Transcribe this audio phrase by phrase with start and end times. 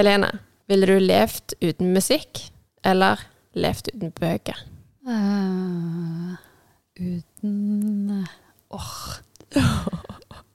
[0.00, 0.30] Helene,
[0.68, 2.38] ville du levd uten musikk,
[2.88, 3.20] eller
[3.52, 4.62] levd uten bøker?
[5.04, 6.40] Uh,
[6.96, 8.24] uten
[8.70, 8.96] Åh.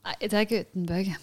[0.02, 1.22] Nei, det er ikke uten bøker.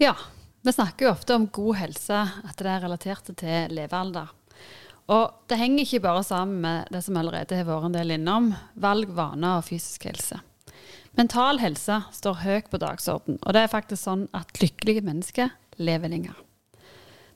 [0.00, 0.14] Ja,
[0.62, 2.18] vi snakker jo ofte om god helse,
[2.48, 4.30] at det er relatert til levealder.
[5.12, 8.46] Og det henger ikke bare sammen med det som allerede har vært en del innom,
[8.80, 10.38] valg, vaner og fysisk helse.
[11.20, 16.14] Mental helse står høyt på dagsorden, og det er faktisk sånn at lykkelige mennesker lever
[16.14, 16.40] lenger.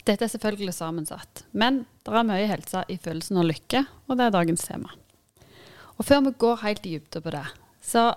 [0.09, 4.31] Dette er selvfølgelig sammensatt, men det er mye helse i følelsen av lykke, og det
[4.31, 4.97] er dagens tema.
[6.01, 7.45] Og før vi går helt i dybden på det,
[7.85, 8.09] så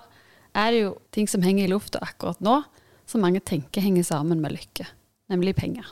[0.56, 2.62] er det jo ting som henger i lufta akkurat nå,
[3.08, 4.88] som mange tenker henger sammen med lykke,
[5.32, 5.88] nemlig penger.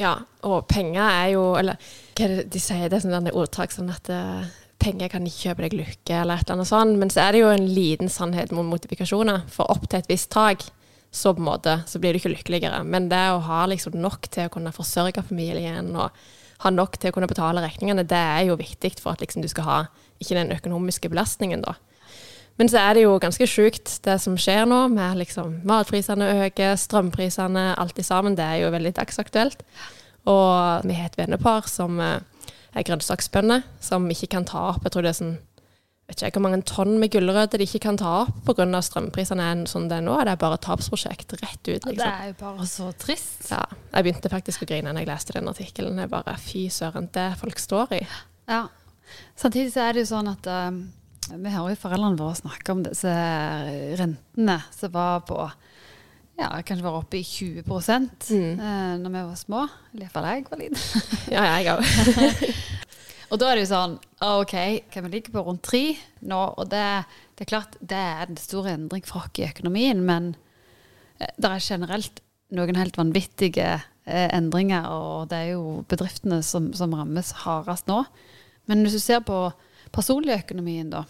[0.00, 1.78] Ja, og penger er jo Eller
[2.18, 2.88] hva er det de sier?
[2.90, 4.42] Det er sånn ordtak sånn at uh,
[4.82, 6.98] penger kan ikke kjøpe deg lykke, eller et eller annet sånt.
[7.00, 9.46] Men så er det jo en liten sannhet mot modifikasjoner.
[9.52, 10.66] For opp til et visst tak,
[11.14, 12.82] så på en måte, så blir du ikke lykkeligere.
[12.86, 16.10] Men det å ha liksom nok til å kunne forsørge familien, og
[16.64, 19.50] ha nok til å kunne betale regningene, det er jo viktig for at liksom du
[19.52, 19.78] skal ha
[20.22, 21.76] ikke den økonomiske belastningen, da.
[22.60, 26.76] Men så er det jo ganske sjukt det som skjer nå, med liksom matprisene øker,
[26.78, 28.36] strømprisene, alt i sammen.
[28.38, 29.64] Det er jo veldig dagsaktuelt.
[30.30, 32.20] Og vi har et vennepar som eh,
[32.74, 35.34] er grønnsaksbønder, som ikke kan ta opp Jeg tror det er sånn
[36.04, 38.66] vet ikke hvor mange tonn med gulrøtter de ikke kan ta opp pga.
[38.84, 40.16] strømprisene er sånn det er nå.
[40.20, 41.86] Det er bare et tapsprosjekt rett ut.
[41.88, 41.96] Liksom.
[41.96, 43.46] Det er jo bare så trist.
[43.50, 43.62] Ja.
[43.94, 46.02] Jeg begynte faktisk å grine da jeg leste den artikkelen.
[46.02, 48.02] Jeg bare Fy søren, det folk står i.
[48.52, 48.66] Ja.
[49.40, 50.84] Samtidig så er det jo sånn at um
[51.30, 53.12] vi hører jo foreldrene våre snakke om disse
[54.00, 55.38] rentene som var på
[56.34, 58.58] ja, kanskje var oppe i 20 mm.
[58.58, 59.66] eh, når vi var små.
[59.94, 60.80] I hvert fall jeg var liten.
[61.34, 62.48] ja, jeg òg.
[63.30, 64.56] og da er det jo sånn OK,
[64.90, 65.84] kan vi ligge på rundt tre
[66.26, 66.40] nå?
[66.58, 66.84] Og det,
[67.36, 70.32] det, er klart det er en stor endring for oss i økonomien, men
[71.20, 72.22] eh, det er generelt
[72.54, 78.02] noen helt vanvittige eh, endringer, og det er jo bedriftene som, som rammes hardest nå.
[78.70, 79.38] Men hvis du ser på
[79.94, 81.04] personligøkonomien, da,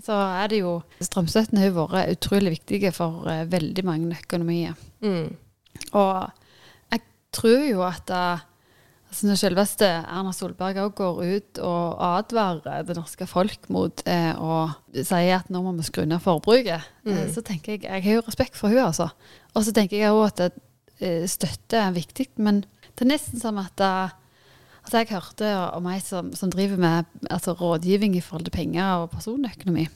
[0.00, 4.78] så er det jo Strømstøtten har jo vært utrolig viktige for uh, veldig mange økonomier.
[5.04, 5.34] Mm.
[5.98, 6.14] Og
[6.94, 7.04] jeg
[7.36, 8.40] tror jo at uh,
[9.10, 14.32] altså når selveste Erna Solberg òg går ut og advarer det norske folk mot uh,
[14.40, 14.58] å
[14.96, 17.26] si at nå må vi skru ned forbruket, mm.
[17.34, 19.10] så tenker jeg Jeg har jo respekt for henne, altså.
[19.52, 20.60] Og så tenker jeg òg at
[21.26, 22.60] støtte er viktig, men
[22.94, 23.80] det er nesten som at
[24.82, 29.04] Altså jeg hørte om ei som, som, driver med altså rådgivning i forhold til penger
[29.04, 29.86] og personøkonomi.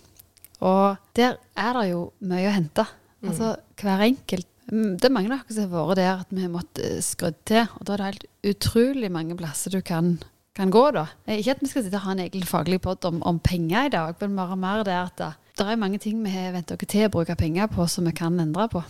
[0.65, 2.87] Og der er det jo mye å hente.
[3.21, 3.33] Mm.
[3.33, 6.45] Altså hver enkelt mm, Det er mange av oss som har vært der at vi
[6.45, 7.67] har måttet skru til.
[7.79, 10.15] Og da er det helt utrolig mange plasser du kan,
[10.57, 11.09] kan gå, da.
[11.27, 13.93] Ikke at vi skal sitte og ha en egen faglig pod om, om, penger i
[13.97, 16.89] dag, men bare mer det at det, det er mange ting vi har vent oss
[16.89, 18.85] til å bruke penger på som vi kan endre på.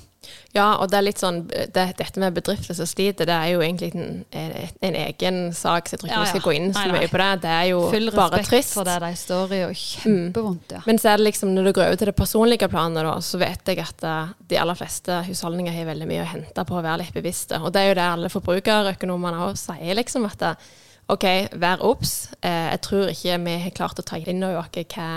[0.57, 3.63] Ja, og det er litt sånn det, Dette med bedrifter som sliter, det er jo
[3.65, 6.25] egentlig en, en, egen sak, så jeg tror ikke ja, ja.
[6.25, 7.29] vi skal gå inn så mye på det.
[7.45, 8.49] Det er jo Full bare trist.
[8.49, 10.75] Full respekt for det de står i, og kjempevondt.
[10.77, 10.81] Ja.
[10.83, 10.89] Mm.
[10.91, 13.43] Men så er det liksom, når du går over til det personlige planet, da, så
[13.43, 16.83] vet jeg at uh, de aller fleste husholdninger har veldig mye å hente på å
[16.83, 17.61] være litt bevisste.
[17.61, 20.69] Og det er jo det alle forbrukerøkonomene òg sier, liksom, at uh,
[21.13, 21.27] OK,
[21.61, 22.17] vær obs.
[22.41, 25.11] Uh, jeg tror ikke vi har klart å ta inn over oss hva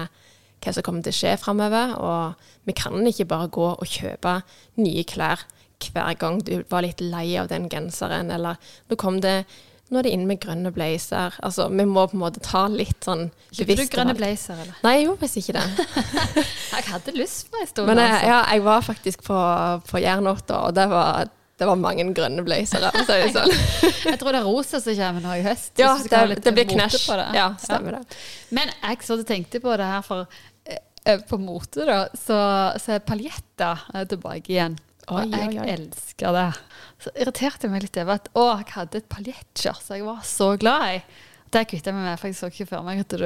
[0.59, 1.95] hva som kommer til å skje framover.
[1.99, 4.41] Og vi kan ikke bare gå og kjøpe
[4.83, 5.47] nye klær
[5.79, 8.59] hver gang du var litt lei av den genseren, eller
[8.89, 9.45] nå kom det
[9.89, 11.33] nå er det inn med grønne blazer.
[11.41, 14.75] Altså, vi må på en måte ta litt sånn Kjøpte du grønne blazer, eller?
[14.85, 15.87] Nei, jeg gjorde visst ikke det.
[16.75, 17.89] jeg hadde lyst på en stund.
[17.89, 18.29] Men jeg, altså.
[18.29, 19.39] ja, jeg var faktisk på,
[19.89, 22.91] på Jernåtta, og det var, det var mange grønne blazere.
[23.09, 23.55] Sånn.
[24.11, 25.73] jeg tror det er rosa som kommer nå i høst.
[25.81, 27.09] Ja, det, det, blir knæsj.
[27.33, 28.03] Ja, stemmer ja.
[28.05, 28.21] det.
[28.53, 30.48] Men jeg så tenkte på det her, for Eh,
[31.29, 32.37] på mote, da, så,
[32.81, 34.77] så er paljetter eh, tilbake igjen.
[35.09, 35.69] Og oi, jeg oi, oi.
[35.73, 36.49] elsker det.
[37.01, 40.21] Så irriterte jeg meg litt over at å, jeg hadde et paljettskjørt som jeg var
[40.27, 40.99] så glad i.
[41.49, 43.25] Det kvitta jeg meg med, for jeg så ikke før meg at du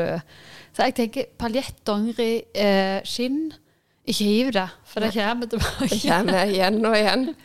[0.71, 3.51] Så jeg tenker paljett, dongeri, eh, skinn.
[4.03, 5.88] Ikke hiv det, for det kommer tilbake.
[5.88, 7.30] Det kommer igjen og igjen.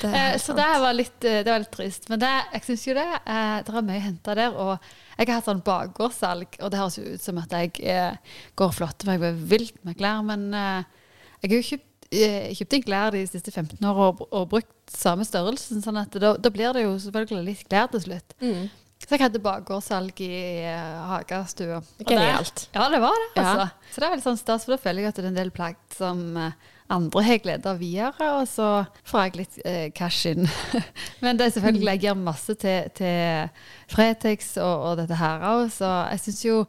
[0.00, 2.06] Det eh, så det var, litt, det var litt trist.
[2.08, 3.08] Men det, jeg syns jo det.
[3.20, 4.54] Eh, det er mye henta der.
[4.56, 4.86] Og
[5.20, 8.72] jeg har hatt sånn bakgårdssalg, og det høres jo ut som at jeg eh, går
[8.72, 11.00] og for jeg er vilt med klær, men eh,
[11.42, 14.94] jeg har jo kjøpt, eh, kjøpt inn klær de siste 15 årene og, og, brukt
[14.94, 18.36] samme størrelsen, sånn at da, da, blir det jo selvfølgelig litt klær til slutt.
[18.40, 18.70] Mm.
[19.00, 20.34] Så jeg hadde bakgårdssalg i
[20.68, 21.78] uh, hagestua.
[22.04, 22.66] Genialt.
[22.74, 23.30] Ja, det var det.
[23.40, 23.64] altså.
[23.64, 23.92] Ja.
[23.92, 25.52] Så det er veldig sånn stas, for da føler jeg at det er en del
[25.56, 26.52] plagg som uh,
[26.90, 28.68] andre har glede av videre, og så
[29.08, 30.48] får jeg litt eh, cash inn.
[31.24, 35.68] Men det er selvfølgelig, jeg gir masse til, til Fretex og, og dette her òg,
[35.74, 36.64] så jeg syns jo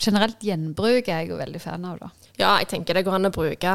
[0.00, 2.10] generelt gjenbruk er jeg jo veldig fan av, da.
[2.40, 3.72] Ja, jeg tenker det går an å bruke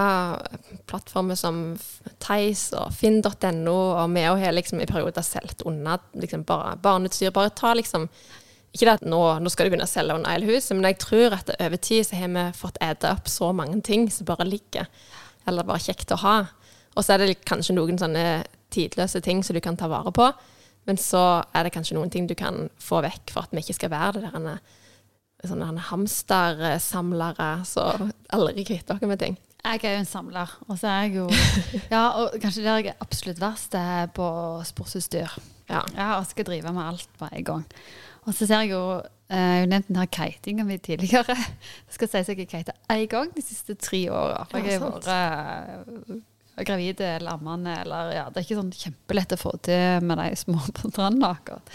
[0.90, 1.76] plattformer som
[2.24, 7.34] Theis og finn.no, og vi òg har liksom i perioder solgt unna liksom bare barneutstyr.
[7.36, 8.10] Bare ta liksom
[8.76, 10.98] Ikke det at nå, nå skal du begynne å selge under hele huset, men jeg
[11.00, 14.44] tror at over tid så har vi fått ete opp så mange ting som bare
[14.50, 14.90] ligger,
[15.48, 16.36] eller bare kjekt å ha.
[16.96, 20.30] Og så er det kanskje noen sånne tidløse ting som du kan ta vare på,
[20.86, 23.78] men så er det kanskje noen ting du kan få vekk for at vi ikke
[23.80, 24.60] skal være det der
[25.46, 29.36] sånne hamstersamlere som aldri kvitter dere med ting.
[29.66, 31.26] Jeg er jo en samler, og så er jeg jo
[31.94, 34.28] Ja, og kanskje det jeg er absolutt verst, det er på
[34.66, 35.38] sportsutstyr.
[35.72, 35.82] Ja.
[35.98, 37.64] Ja, og skal drive med alt på en gang.
[38.26, 38.84] Og så ser jeg jo
[39.30, 41.36] eh, Jeg har jo nevnt den her kitinga mi tidligere.
[41.36, 44.46] Det skal sies at jeg har kita én gang de siste tre åra.
[44.52, 46.20] For jeg har vært eh,
[46.66, 50.30] gravid eller ammende, eller ja, Det er ikke sånn kjempelett å få til med de
[50.40, 51.74] små på stranda akkurat.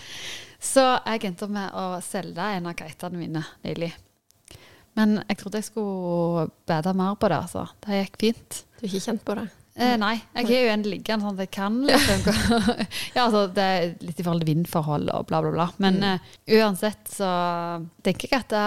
[0.60, 3.94] Så jeg endte opp med å selge en av kitene mine nylig.
[4.98, 7.62] Men jeg trodde jeg skulle bade mer på det, altså.
[7.86, 8.62] Det gikk fint.
[8.76, 9.46] Du har ikke kjent på det?
[9.76, 12.24] Eh, nei, jeg har jo en liggende sånn at jeg kan liksom
[13.14, 15.68] Ja, altså det er litt i forhold til vindforhold og bla, bla, bla.
[15.78, 16.18] Men Mm.
[16.18, 16.18] uh,
[16.58, 17.28] uansett så
[18.02, 18.64] tenker jeg at det,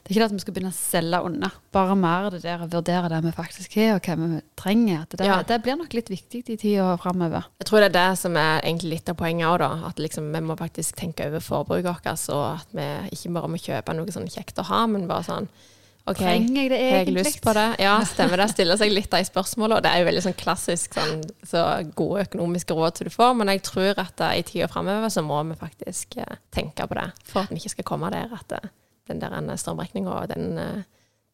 [0.00, 1.50] det er ikke det at vi skal begynne å selge unna.
[1.74, 5.02] Bare mer det der å vurdere det vi faktisk har, og hva vi trenger.
[5.12, 5.40] Det, Ja.
[5.46, 7.44] det blir nok litt viktig i tida framover.
[7.60, 9.70] Jeg tror det er det som er egentlig litt av poenget òg, da.
[9.90, 12.88] At liksom, vi må faktisk tenke over forbruket vårt, og at vi
[13.18, 15.50] ikke bare må kjøpe noe sånn kjekt å ha, men bare sånn
[16.08, 17.66] OK, Trenger jeg det har jeg lyst på det?
[17.84, 18.46] Ja, stemmer det.
[18.54, 19.82] Stiller seg litt de spørsmålene.
[19.84, 21.64] Det er jo veldig sånn klassisk sånn så
[21.98, 25.22] gode økonomiske råd som du får, men jeg tror at eh, i tida framover så
[25.26, 28.56] må vi faktisk eh, tenke på det, for at vi ikke skal komme der at
[28.56, 28.70] eh,
[29.10, 30.84] den der strømregninga, den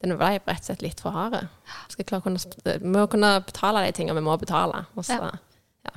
[0.04, 1.46] den ble rett og slett litt for hard.
[1.96, 4.82] Vi må kunne betale de tingene vi må betale.
[4.94, 5.30] Også, ja.
[5.88, 5.94] Ja.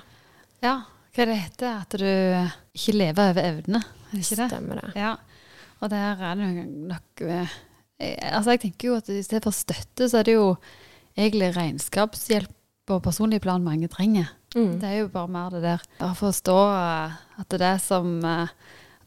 [0.64, 0.76] Ja,
[1.12, 1.82] hva er det heter?
[1.84, 4.48] At du ikke lever over evne, er ikke det?
[4.54, 4.94] stemmer det.
[4.96, 5.18] Ja,
[5.84, 6.50] og der er det
[6.94, 7.26] nok
[8.00, 10.54] Altså, jeg tenker jo at i stedet for støtte, så er det jo
[11.20, 12.54] egentlig regnskapshjelp
[12.90, 14.32] på personlig plan mange trenger.
[14.56, 14.80] Mm.
[14.82, 18.16] Det er jo bare mer det der å forstå eh, at det er det som
[18.26, 18.56] eh,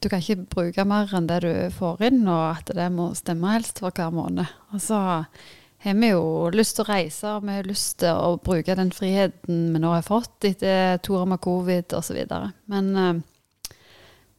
[0.03, 3.53] Du kan ikke bruke mer enn det du får inn, og at det må stemme
[3.55, 4.51] helst for hver måned.
[4.75, 8.33] Og så har vi jo lyst til å reise, og vi har lyst til å
[8.43, 12.19] bruke den friheten vi nå har fått etter to år med covid osv.
[12.71, 13.23] Men eh,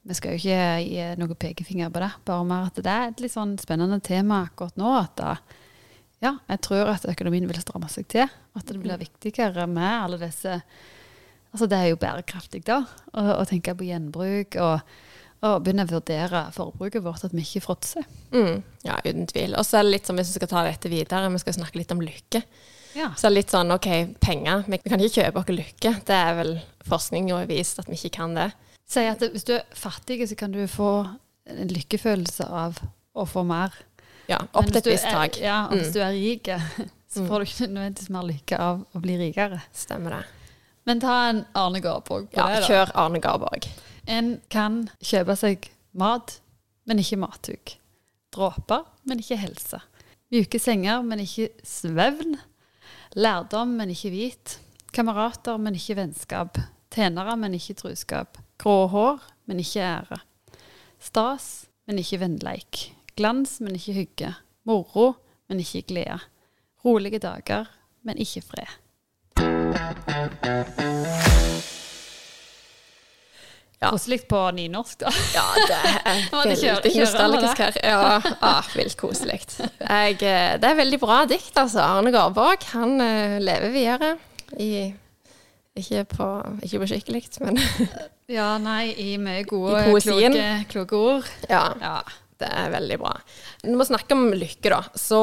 [0.04, 2.10] vi skal jo ikke gi noen pekefinger på det.
[2.28, 4.90] Bare mer at det er et litt sånn spennende tema akkurat nå.
[5.00, 5.36] At da,
[6.24, 8.28] ja, jeg tror at økonomien vil stramme seg til.
[8.58, 10.60] At det blir viktigere med alle disse
[11.54, 12.80] Altså det er jo bærekraftig, da.
[13.14, 14.96] Å, å tenke på gjenbruk og,
[15.46, 18.08] og begynne å vurdere forbruket vårt, at vi ikke fråtser.
[18.34, 18.64] Mm.
[18.82, 19.54] Ja, uten tvil.
[19.54, 21.78] Og så er det litt sånn, hvis vi skal ta dette videre, vi skal snakke
[21.78, 22.42] litt om lykke.
[22.98, 23.12] Ja.
[23.18, 23.86] Så litt sånn, OK,
[24.18, 24.66] penger.
[24.66, 25.94] Vi kan ikke kjøpe oss lykke.
[26.10, 26.56] Det er vel
[26.90, 28.50] forskning har vist at vi ikke kan det.
[28.94, 30.90] Si at hvis du er fattig, så kan du få
[31.50, 32.78] en lykkefølelse av
[33.18, 33.74] å få mer.
[34.30, 35.40] Ja, opp til et visst tak.
[35.42, 35.80] Ja, og Mm.
[35.82, 36.44] hvis du er rik,
[37.10, 37.28] så Mm.
[37.28, 39.62] får du ikke nødvendigvis mer lykke av å bli rikere.
[39.74, 40.26] Stemmer det.
[40.86, 42.68] Men ta en Arne Garborg på Ja, det, da.
[42.68, 43.68] kjør Arne Garborg.
[44.08, 46.40] En kan kjøpe seg mat,
[46.86, 47.78] men ikke mathugg.
[48.32, 49.82] Dråper, men ikke helse.
[50.32, 52.38] Mjuke senger, men ikke svevn.
[53.16, 54.58] Lærdom, men ikke hvit.
[54.94, 56.58] Kamerater, men ikke vennskap.
[56.92, 58.38] Tjenere, men ikke truskap.
[58.64, 60.18] Grå hår, men ikke ære.
[61.04, 61.48] Stas,
[61.88, 62.84] men ikke vennleik.
[63.20, 64.30] Glans, men ikke hygge.
[64.64, 65.10] Moro,
[65.52, 66.22] men ikke glede.
[66.86, 67.68] Rolige dager,
[68.08, 68.72] men ikke fred.
[73.84, 73.90] Ja.
[73.92, 75.12] Koselig på nynorsk, da.
[75.36, 77.80] Ja, det er veldig nostalgisk her.
[77.84, 79.42] Ja, ah, vilt koselig.
[79.60, 81.84] Eh, Det er veldig bra dikt, altså.
[81.84, 84.16] Arne Garborg, han eh, lever videre
[84.56, 84.94] i
[85.76, 86.26] ikke på,
[86.64, 87.58] ikke på skikkelig, men
[88.34, 91.32] Ja, nei, i mye gode, I kloke, kloke ord.
[91.50, 91.70] ja.
[91.82, 91.96] Ja.
[92.44, 93.12] Det er veldig bra.
[93.64, 95.20] Når vi snakker om lykke, da, så,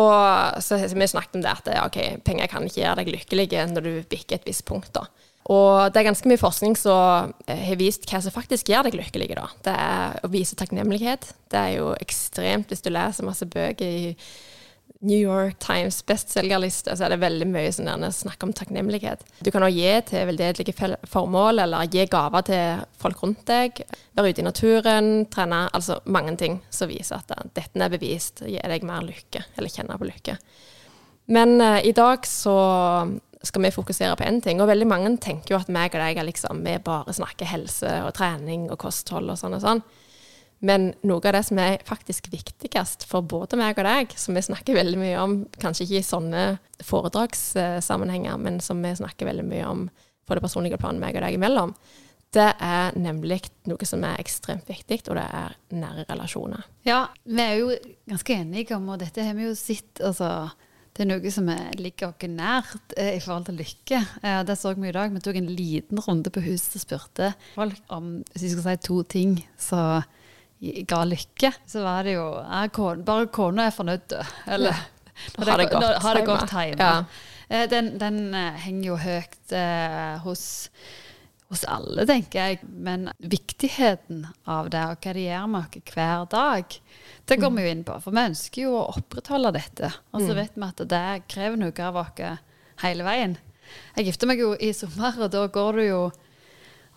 [0.62, 3.64] så har vi snakket om det at ja, ok, penger kan ikke gjøre deg lykkelig
[3.74, 4.92] når du bikker et visst punkt.
[4.94, 5.02] da.
[5.50, 8.96] Og det er ganske mye forskning som eh, har vist hva som faktisk gjør deg
[9.00, 9.30] lykkelig.
[9.36, 9.48] da.
[9.66, 11.32] Det er å vise takknemlighet.
[11.50, 14.14] Det er jo ekstremt hvis du leser masse bøker i
[15.00, 19.22] New York Times bestselgerliste, så er det veldig mye sånn snakk om takknemlighet.
[19.40, 20.74] Du kan også gi til veldedige
[21.08, 23.80] formål, eller gi gaver til folk rundt deg.
[24.18, 25.62] Være ute i naturen, trene.
[25.76, 29.72] Altså mange ting som viser at eh, dette er bevist, gir deg mer lykke, eller
[29.72, 30.36] kjenner på lykke.
[31.30, 32.58] Men uh, i dag så
[33.46, 36.18] skal vi fokusere på én ting, og veldig mange tenker jo at meg og deg
[36.20, 39.84] er liksom, vi bare snakker helse og trening og kosthold og sånn og sånn.
[40.60, 44.44] Men noe av det som er faktisk viktigst for både meg og deg, som vi
[44.44, 46.44] snakker veldig mye om, kanskje ikke i sånne
[46.84, 49.88] foredragssammenhenger, men som vi snakker veldig mye om
[50.28, 51.74] på det personlige planet meg og deg imellom,
[52.30, 56.68] det er nemlig noe som er ekstremt viktig, og det er nære relasjoner.
[56.86, 57.72] Ja, vi er jo
[58.12, 60.50] ganske enige om, og dette har vi jo sett altså,
[60.94, 64.00] Det er noe som er, ligger oss nært eh, i forhold til lykke.
[64.22, 65.12] Eh, det så vi i dag.
[65.14, 68.76] Vi tok en liten runde på huset og spurte folk om hvis vi skal si
[68.86, 70.02] to ting som
[70.60, 71.52] ga lykke.
[71.66, 72.26] Så var det jo
[73.04, 74.16] Bare kona er fornøyd.
[74.46, 74.76] Eller
[75.36, 76.26] Ha det godt Ha det hjemme.
[76.26, 76.78] godt hjemme.
[76.80, 77.04] Ja.
[77.50, 80.44] Eh, Den, den eh, henger jo høyt eh, hos,
[81.50, 82.60] hos alle, tenker jeg.
[82.64, 86.78] Men viktigheten av det, og hva det gjør med oss hver dag,
[87.28, 87.98] det går vi jo inn på.
[88.00, 89.92] For vi ønsker jo å opprettholde dette.
[90.14, 92.24] Og så vet vi at det krever noe av oss
[92.80, 93.36] hele veien.
[93.96, 96.02] Jeg gifter meg jo i sommer, og da går du jo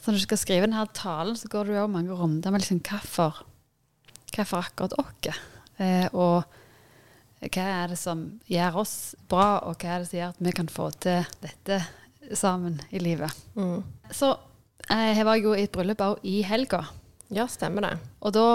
[0.03, 2.81] så Når du skal skrive denne talen, så går du jo mange runder med liksom
[2.83, 3.37] hvorfor,
[4.33, 5.39] hvorfor akkurat oss.
[5.81, 6.43] Eh, og
[7.43, 8.95] hva er det som gjør oss
[9.29, 11.81] bra, og hva er det som gjør at vi kan få til dette
[12.37, 13.31] sammen i livet.
[13.57, 13.81] Mm.
[14.11, 14.31] Så
[14.89, 16.85] eh, jeg var jo i et bryllup òg i helga.
[17.33, 17.93] Ja, stemmer det.
[18.23, 18.47] Og da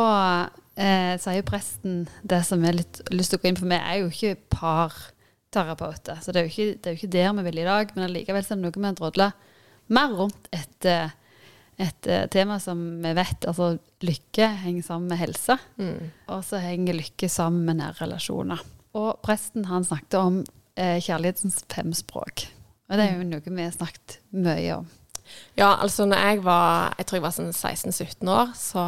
[0.79, 3.69] eh, sier presten det som jeg har litt lyst til å gå inn på.
[3.69, 7.39] Vi er jo ikke parterapeuter, så det er, jo ikke, det er jo ikke der
[7.41, 7.95] vi vil i dag.
[7.95, 9.31] Men allikevel er det noe vi har drodla
[9.89, 11.15] mer rundt etter
[11.79, 15.59] et eh, tema som vi vet, altså lykke henger sammen med helse.
[15.79, 16.11] Mm.
[16.35, 18.63] Og så henger lykke sammen med nære relasjoner.
[18.99, 20.41] Og presten han snakket om
[20.79, 22.49] eh, kjærlighetens fem språk.
[22.89, 24.91] Og det er jo noe vi har snakket mye om.
[25.59, 28.85] Ja, altså når jeg var jeg tror jeg var sånn 16-17 år, så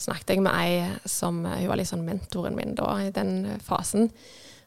[0.00, 4.10] snakket jeg med ei som Hun var litt sånn mentoren min da, i den fasen.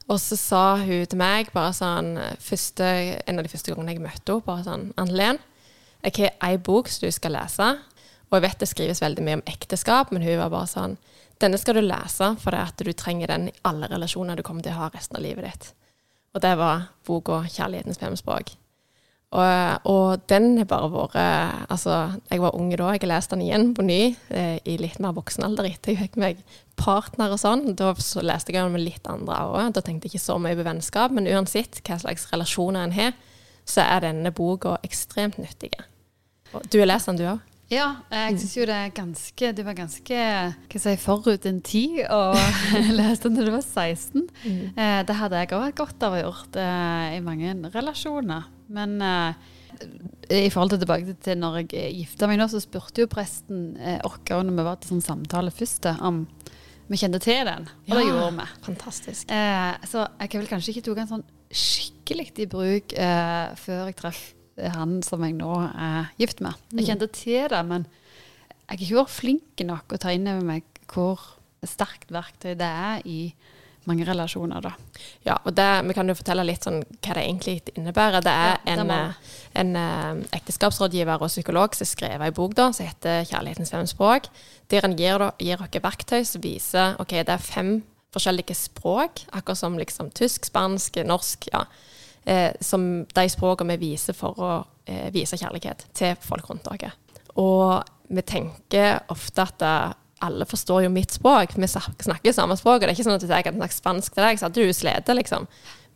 [0.07, 2.85] Og så sa hun til meg bare sånn første,
[3.27, 5.41] En av de første gangene jeg møtte henne, bare sånn Ann-Len,
[6.03, 7.69] jeg har ei bok som du skal lese.
[8.29, 10.97] Og jeg vet det skrives veldig mye om ekteskap, men hun var bare sånn
[11.41, 14.71] Denne skal du lese, for at du trenger den i alle relasjoner du kommer til
[14.71, 15.71] å ha resten av livet ditt.
[16.33, 18.53] Og det var boka 'Kjærlighetens fem språk'.
[19.33, 21.15] Og, og den har bare vært
[21.73, 24.99] Altså, jeg var ung da, jeg har lest den igjen på ny eh, i litt
[25.01, 26.43] mer voksen alder etter jeg fikk meg
[26.77, 27.73] partner og sånn.
[27.75, 29.73] Da så leste jeg den med litt andre øyne.
[29.73, 33.17] Da tenkte jeg ikke så mye på vennskap, men uansett hva slags relasjoner en har,
[33.65, 35.73] så er denne boka ekstremt nyttig.
[36.71, 37.41] Du har lest den, du òg?
[37.71, 42.03] Ja, jeg syns jo det er ganske Du var ganske hva si, forut din tid
[42.11, 42.35] og
[42.99, 44.27] leste den da du var 16.
[44.75, 48.49] Eh, det hadde jeg òg hatt godt av å gjort eh, i mange relasjoner.
[48.73, 49.49] Men eh,
[50.43, 53.73] i forhold til tilbake til når jeg eh, gifta meg nå, så spurte jo presten
[53.79, 56.25] eh, oss når vi var til sånn samtale først, eh, om
[56.91, 57.67] vi kjente til den.
[57.87, 58.47] Og det gjorde vi.
[58.67, 59.31] Fantastisk.
[59.33, 63.97] Eh, så jeg vel kanskje ikke tok den sånn skikkelig i bruk eh, før jeg
[64.03, 64.23] traff
[64.57, 66.59] han som jeg nå er gift med.
[66.77, 67.87] Jeg kjente til det, men
[68.63, 71.21] jeg har ikke vært flink nok å ta inn over meg hvor
[71.65, 73.19] sterkt verktøy det er i
[73.89, 74.71] mange relasjoner, da.
[75.25, 78.23] Ja, og det, vi kan jo fortelle litt sånn hva det egentlig innebærer.
[78.23, 82.37] Det er Ja, det en, eh, en eh, ekteskapsrådgiver og psykolog som har skrevet en
[82.37, 84.29] bok da, som heter 'Kjærlighetens fem språk',
[84.69, 87.83] der han gir, gir dere verktøy som viser ok, det er fem
[88.13, 91.49] forskjellige språk, akkurat som liksom tysk, spansk, norsk.
[91.51, 91.65] ja,
[92.25, 94.53] eh, Som de språkene vi viser for å
[94.85, 96.93] eh, vise kjærlighet til folk rundt dere.
[97.39, 101.57] Og vi tenker ofte at eh, alle forstår jo mitt språk.
[101.59, 102.81] Vi snakker jo samme språk.
[102.81, 104.63] Og det er ikke sånn at jeg kan snakke spansk til deg, så at du
[104.71, 105.47] sliter, liksom.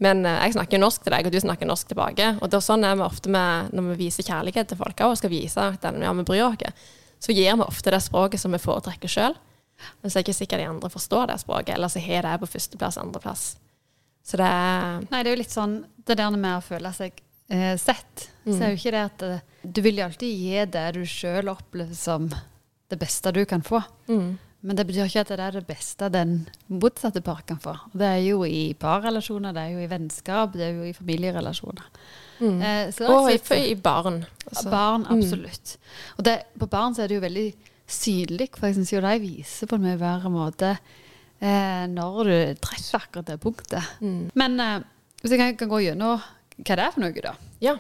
[0.03, 2.29] Men eh, jeg snakker jo norsk til deg, og du snakker norsk tilbake.
[2.41, 5.17] Og det er sånn er vi ofte med, når vi viser kjærlighet til folk og
[5.19, 6.89] skal vise at ja, vi bryr oss.
[7.24, 9.38] Så gir vi ofte det språket som vi foretrekker sjøl.
[10.01, 12.38] Men så er det ikke sikkert de andre forstår det språket, eller så har det
[12.41, 13.46] på førsteplass, andreplass.
[14.27, 17.22] Så det er Nei, det er jo litt sånn det der med å føle seg
[17.51, 18.27] eh, sett.
[18.48, 21.50] Så er jo ikke det at eh, Du vil jo alltid gi det du sjøl
[21.51, 22.27] opplever som
[22.88, 23.81] det beste du kan få.
[24.07, 24.27] mm,
[24.67, 26.38] Men det betyr ikke at det er det beste den
[26.72, 27.74] motsatte par kan få.
[27.91, 31.88] Det er jo i parrelasjoner, det er jo i vennskap, det er jo i familierelasjoner.
[32.39, 32.62] mm.
[32.62, 33.39] Eh, så Og i,
[33.72, 34.25] i barn.
[34.48, 35.77] Altså, Barn, absolutt.
[36.17, 37.50] Og det, på barn så er det jo veldig
[37.88, 40.74] synlig, for jeg syns jo de viser på en mye bedre måte
[41.94, 43.94] når du treffer akkurat det punktet.
[44.01, 44.32] mm.
[44.38, 44.88] Men eh,
[45.22, 46.17] hvis jeg kan, kan gå gjennom
[46.58, 47.34] hva det er for noe, da.
[47.62, 47.75] Ja.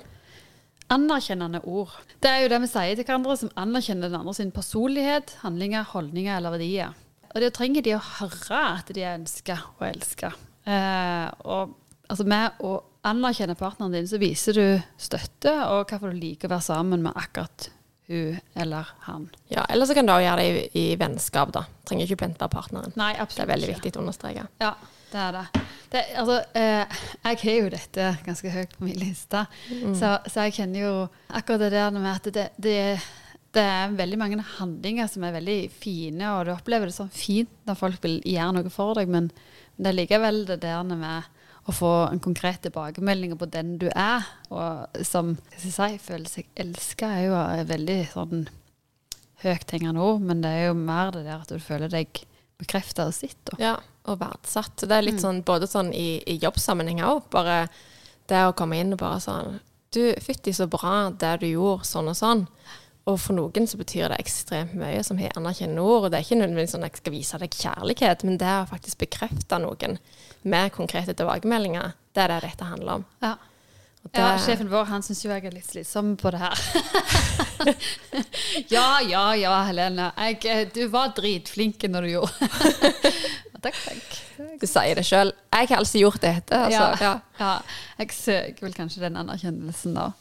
[0.93, 1.95] Anerkjennende ord.
[2.23, 5.87] Det er jo det vi sier til hverandre som anerkjenner den andre sin personlighet, handlinger,
[5.91, 6.93] holdninger eller verdier.
[7.33, 10.31] Og det trenger de å høre at de er ønska og elska.
[10.67, 11.75] Eh, og
[12.07, 14.67] altså med å anerkjenne partneren din, så viser du
[14.99, 17.69] støtte og hvorfor du liker å være sammen med akkurat
[18.07, 19.29] hun eller han.
[19.47, 19.65] ja.
[19.69, 21.65] Eller så kan du gjøre det i, i vennskap, da.
[21.87, 22.93] Trenger ikke være partneren.
[22.95, 24.47] Nei, absolutt Det er veldig viktig å understreke.
[24.63, 24.73] Ja,
[25.11, 25.61] det er det.
[25.91, 29.45] det altså, eh, jeg har jo dette ganske høyt på min liste,
[29.95, 30.93] så, så jeg kjenner jo
[31.27, 32.77] akkurat det der med at det, det,
[33.55, 37.51] det er veldig mange handlinger som er veldig fine, og du opplever det sånn fint
[37.67, 39.31] når folk vil gjøre noe for deg, men
[39.77, 41.33] det er likevel det der med
[41.67, 47.09] å få en konkret tilbakemelding på den du er, og som jeg føler seg elska,
[47.11, 48.47] er jo et veldig sånn
[49.43, 52.23] høythengende ord, men det er jo mer det der at du føler deg
[52.57, 53.53] bekrefta og sett.
[53.61, 53.75] Ja,
[54.07, 54.87] og verdsatt.
[54.87, 57.27] Det er litt sånn både sånn i, i jobbsammenheng òg.
[57.33, 57.65] Bare
[58.31, 59.59] det å komme inn og bare sånn
[59.93, 62.41] Du, fytti så bra det du gjorde, sånn og sånn.
[63.07, 66.07] Og for noen så betyr det ekstremt mye som har anerkjennende ord.
[66.07, 68.65] Og det er ikke nødvendigvis sånn at jeg skal vise deg kjærlighet, men det er
[68.65, 69.95] å faktisk bekrefte noen
[70.43, 73.05] med konkrete tilbakemeldinger, det er det dette handler om.
[73.23, 73.35] Ja.
[74.07, 76.61] Det, Ja, sjefen vår han syns jo jeg er litt slitsom på det her.
[78.75, 80.11] ja, ja, ja, Helene.
[80.15, 82.47] Jeg, eh, du var dritflink når du gjorde
[83.57, 84.17] Takk, takk.
[84.61, 85.33] Du sier det sjøl.
[85.51, 86.55] Jeg har altså gjort dette.
[86.55, 87.03] Altså.
[87.03, 87.53] ja, ja.
[87.97, 90.11] Jeg søker vel kanskje den anerkjennelsen da.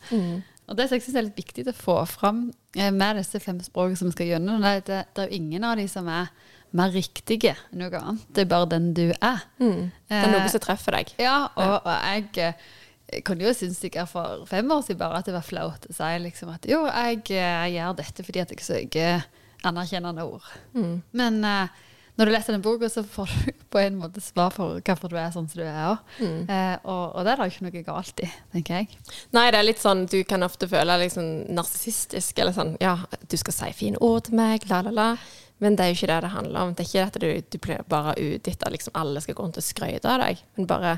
[0.66, 3.60] Og det som jeg synes er litt viktig å få fram eh, med disse fem
[3.62, 6.32] språkene som vi skal gjennom, det det, det er jo ingen av de som er
[6.76, 8.26] mer riktige enn noe annet.
[8.34, 9.46] Det er bare den du er.
[9.62, 9.92] Mm.
[10.10, 11.14] Det er noe som treffer deg.
[11.22, 12.66] Ja, og, og jeg eh,
[13.12, 15.94] jeg kunne jo synes sikkert for fem år siden bare at det var flaut å
[15.94, 19.26] si liksom at jo, jeg, jeg, gjør dette fordi at jeg søker
[19.66, 20.46] anerkjennende ord.
[20.74, 20.96] Mm.
[21.16, 21.84] Men uh,
[22.18, 25.16] når du leser den boka, så får du på en måte svar for hvorfor du
[25.20, 26.12] er sånn som du er òg.
[26.18, 26.42] Mm.
[26.50, 29.00] Uh, og, og det er det ikke noe galt i, tenker jeg.
[29.36, 32.98] Nei, det er litt sånn du kan ofte føle deg liksom narsissistisk, eller sånn ja,
[33.22, 35.10] du skal si fine ord til meg, la, la, la.
[35.58, 36.74] Men det er jo ikke det det handler om.
[36.74, 39.60] Det er ikke at du, du blir bare ute etter liksom alle skal gå rundt
[39.60, 40.42] og skryte av deg.
[40.58, 40.96] Men bare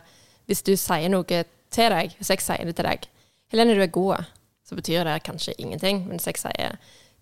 [0.51, 3.07] hvis du sier noe til deg, hvis jeg sier det til deg
[3.49, 4.27] Helene, du er god,
[4.69, 6.03] så betyr det kanskje ingenting.
[6.09, 6.75] Men hvis jeg sier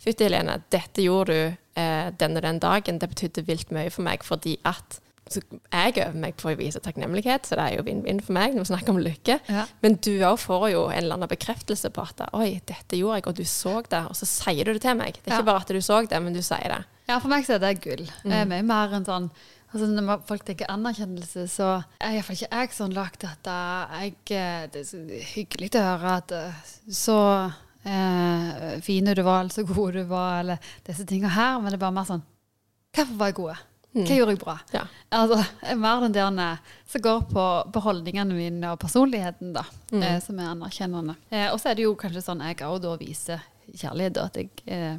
[0.03, 2.99] Fytti, Helene, dette gjorde du eh, den den dagen.
[2.99, 6.79] Det betydde vilt mye for meg fordi at så jeg øver meg på å vise
[6.81, 9.39] takknemlighet, så det er jo vinn-vinn for meg når vi snakker om lykke.
[9.51, 9.65] Ja.
[9.83, 13.27] Men du òg får jo en eller annen bekreftelse på at Oi, dette gjorde jeg,
[13.27, 14.05] og du så det.
[14.07, 15.19] Og så sier du det til meg.
[15.19, 15.41] Det er Ja.
[15.41, 16.85] ikke bare at du så det, men du sier det.
[17.09, 18.07] Ja, for meg så er det gull.
[18.23, 19.31] Det er mye mer enn sånn
[19.75, 21.67] Altså Når folk tenker anerkjennelse, så
[22.01, 25.01] er iallfall ikke jeg sånn lagt at jeg, eh, det er så
[25.35, 26.53] hyggelig å høre at eh,
[26.89, 27.17] så
[27.85, 31.59] eh, fine du var, eller så god du var, eller disse tingene her.
[31.61, 32.23] Men det er bare mer sånn
[32.97, 33.65] Hvorfor var jeg god?
[34.05, 34.55] Hva gjorde jeg bra?
[34.75, 34.83] Ja.
[35.17, 39.63] Altså, er mer den der som går på, beholdningene mine og personligheten, da,
[39.97, 41.17] eh, som er anerkjennende.
[41.31, 44.37] Eh, og så er det jo kanskje sånn jeg òg da viser kjærlighet, da, at
[44.41, 44.99] jeg eh,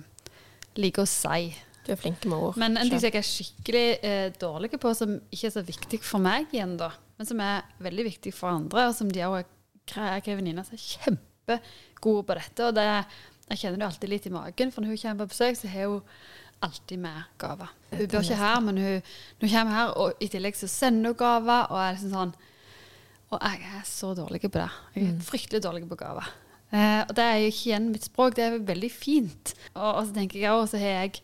[0.82, 1.54] liker å si
[1.86, 2.58] Du er flink med ord.
[2.60, 6.02] men en ting som jeg er skikkelig eh, dårlig på, som ikke er så viktig
[6.04, 9.44] for meg igjen, da, men som er veldig viktig for andre, og som de òg
[9.96, 12.66] er ei venninne som er kjempegode på dette.
[12.68, 12.88] Og det,
[13.48, 15.88] jeg kjenner det alltid litt i magen, for når hun kommer på besøk, så har
[15.88, 16.02] hun
[16.66, 17.70] alltid med gaver.
[17.92, 21.20] Hun bor ikke her, men hun, hun kommer her, og i tillegg så sender hun
[21.20, 22.36] gaver, og liksom sånn
[23.28, 24.70] Og jeg er så dårlig på det.
[24.96, 26.30] Jeg er fryktelig dårlig på gaver.
[26.72, 29.52] Eh, og det er jo ikke igjen mitt språk, det er jo veldig fint.
[29.74, 31.22] Og, og så tenker jeg også, så har jeg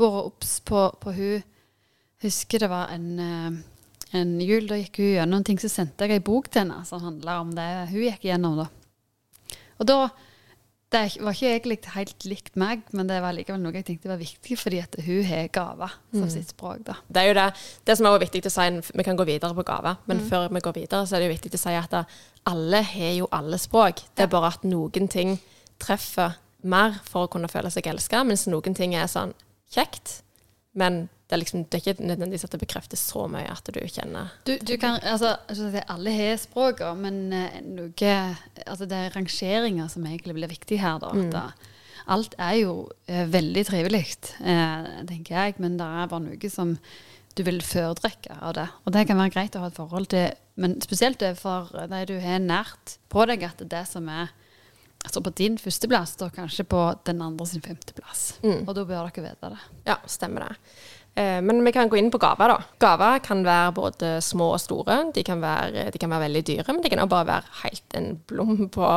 [0.00, 1.52] vært obs på, på hun
[2.24, 3.56] Husker det var en, eh,
[4.16, 7.02] en jul, da gikk hun gjennom ting, så sendte jeg ei bok til henne som
[7.04, 9.58] handla om det hun gikk gjennom, da.
[9.76, 9.98] Og da
[10.92, 14.20] Det var ikke egentlig helt likt meg, men det var likevel noe jeg tenkte var
[14.20, 16.94] viktig, fordi at hun har gaver som sitt språk, da.
[17.10, 17.46] Det er jo det,
[17.88, 20.62] det som er viktig å si, vi kan gå videre på gaver, men før vi
[20.62, 21.98] går videre, så er det jo viktig å si at
[22.46, 24.04] alle har jo alle språk.
[24.14, 25.34] Det er bare at noen ting
[25.82, 29.34] treffer mer for å kunne føle seg elska, mens noen ting er sånn
[29.74, 30.20] kjekt,
[30.78, 33.80] men det er, liksom, det er ikke nødvendigvis at det bekrefter så mye at du
[33.90, 35.32] kjenner Du, du kan, altså,
[35.90, 38.12] Alle har språket, men eh, noe
[38.66, 41.00] altså Det er rangeringer som egentlig blir viktig her.
[41.02, 41.30] Da, Mm.
[41.34, 41.48] da.
[42.06, 44.04] Alt er jo eh, veldig trivelig,
[44.38, 46.76] eh, tenker jeg, men det er bare noe som
[47.36, 48.68] du vil foretrekke av det.
[48.86, 52.20] Og det kan være greit å ha et forhold til, men spesielt for de du
[52.22, 54.30] har nært på deg, at det som er
[55.04, 58.38] altså på din førsteplass, står kanskje på den andre sin femteplass.
[58.42, 58.62] Mm.
[58.66, 59.60] Og da bør dere vite det.
[59.86, 60.56] Ja, stemmer det.
[61.16, 62.58] Eh, Men vi kan gå inn på gaver, da.
[62.82, 64.98] Gaver kan være både små og store.
[65.16, 67.96] De kan være, de kan være veldig dyre, men de kan også bare være helt
[67.96, 68.90] en blom på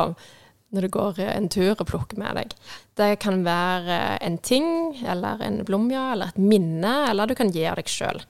[0.70, 2.52] når du går en tur og plukker med deg.
[2.94, 4.68] Det kan være en ting,
[5.02, 8.20] eller en blomja, eller et minne, eller du kan gi av deg sjøl.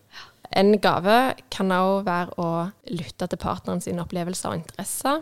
[0.57, 1.18] En gave
[1.53, 2.48] kan òg være å
[2.96, 5.20] lytte til partneren sine opplevelser og interesser.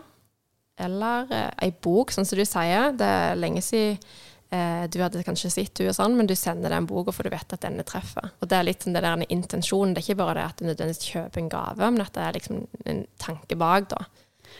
[0.79, 2.93] Eller eh, ei bok, sånn som du sier.
[2.95, 4.15] Det er lenge siden eh,
[4.49, 7.61] du hadde kanskje sett henne sånn, men du sender den boka for du vet at
[7.61, 8.31] denne treffer.
[8.41, 9.91] Og det er litt sånn det der intensjonen.
[9.93, 12.37] Det er ikke bare det at du nødvendigvis kjøper en gave, men at det er
[12.39, 14.01] liksom en tanke bak, da.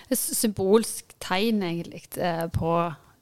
[0.10, 2.74] Et symbolsk tegn, egentlig, eh, på,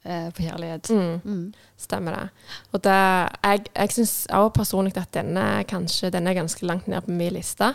[0.04, 0.90] eh, på kjærlighet.
[1.24, 1.54] Mm.
[1.76, 2.28] Stemmer det.
[2.72, 2.98] Og det,
[3.42, 7.32] jeg, jeg syns også personlig at denne, kanskje, denne er ganske langt ned på min
[7.32, 7.74] liste.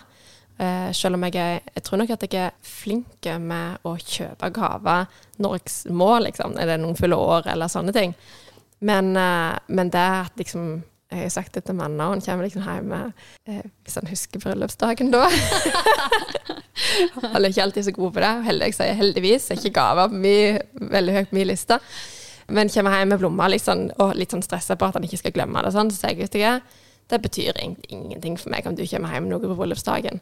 [0.53, 4.51] Uh, selv om jeg er Jeg tror nok at jeg er flink med å kjøpe
[4.53, 5.07] gaver
[5.41, 6.57] når jeg må, liksom.
[6.61, 8.13] Eller noen fulle år, eller sånne ting.
[8.83, 12.47] Men, eh, men det at liksom Jeg har sagt det til Manna, og hun kommer
[12.47, 15.27] liksom hjem eh, Hvis han husker bryllupsdagen, da.
[17.21, 18.31] Han er ikke alltid så god på det.
[18.73, 19.51] Sier jeg heldigvis.
[19.51, 21.77] Er ikke gaver på min, veldig høyt på min liste.
[22.49, 25.35] Men kommer hjem med blomster liksom, og litt sånn stressa på at han ikke skal
[25.35, 25.71] glemme det.
[25.75, 26.57] Sånn, så sier jeg hva,
[27.13, 30.21] det betyr egentlig ingenting for meg om du kommer hjem med noe på bryllupsdagen.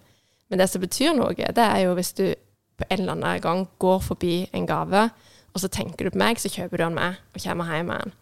[0.52, 2.26] Men det som betyr noe, det er jo hvis du
[2.78, 5.10] på en eller annen gang går forbi en gave,
[5.52, 8.04] og så tenker du på meg, så kjøper du den med og kommer hjem med
[8.06, 8.17] den.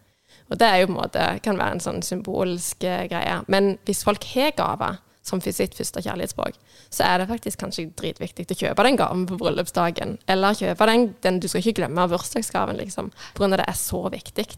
[0.50, 3.38] Og det jo på en måte, kan være en sånn symbolsk eh, greie.
[3.52, 6.56] Men hvis folk har gaver som sitt første kjærlighetsspråk,
[6.90, 10.16] så er det faktisk kanskje dritviktig å kjøpe den gaven på bryllupsdagen.
[10.30, 13.12] Eller kjøpe den, den Du skal ikke glemme bursdagsgaven, liksom.
[13.36, 13.52] Pga.
[13.60, 14.48] det er så viktig.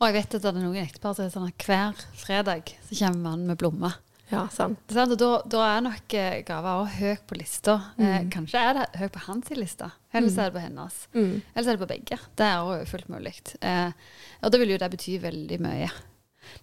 [0.00, 2.98] Og jeg vet at det er noen ektepar som er sånn at hver fredag så
[2.98, 4.00] kommer man med blomster.
[4.30, 4.80] Ja, sant.
[4.88, 5.12] Sant?
[5.14, 7.74] Og da, da er nok eh, gaver også høyt på lista.
[8.00, 10.96] Eh, kanskje er det høyt på hans liste, eller så er det på hennes.
[11.12, 11.34] Mm.
[11.52, 12.18] Eller så er det på begge.
[12.40, 13.36] Det er òg fullt mulig.
[13.60, 13.92] Eh,
[14.40, 15.92] og da vil jo det bety veldig mye.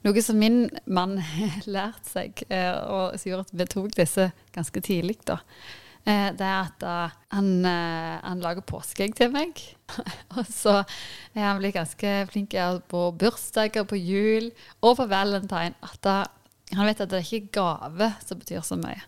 [0.06, 4.28] Noe som min mann har lært seg, eh, og som gjorde at vi tok disse
[4.56, 5.40] ganske tidlig, da,
[6.06, 9.62] eh, det er at eh, han, eh, han lager påskeegg til meg.
[10.36, 10.80] og så
[11.36, 12.58] er han blitt ganske flink
[12.92, 15.78] på bursdager, på jul og på valentine.
[15.86, 16.22] At da,
[16.78, 19.02] han vet at det er ikke gave som betyr så mye.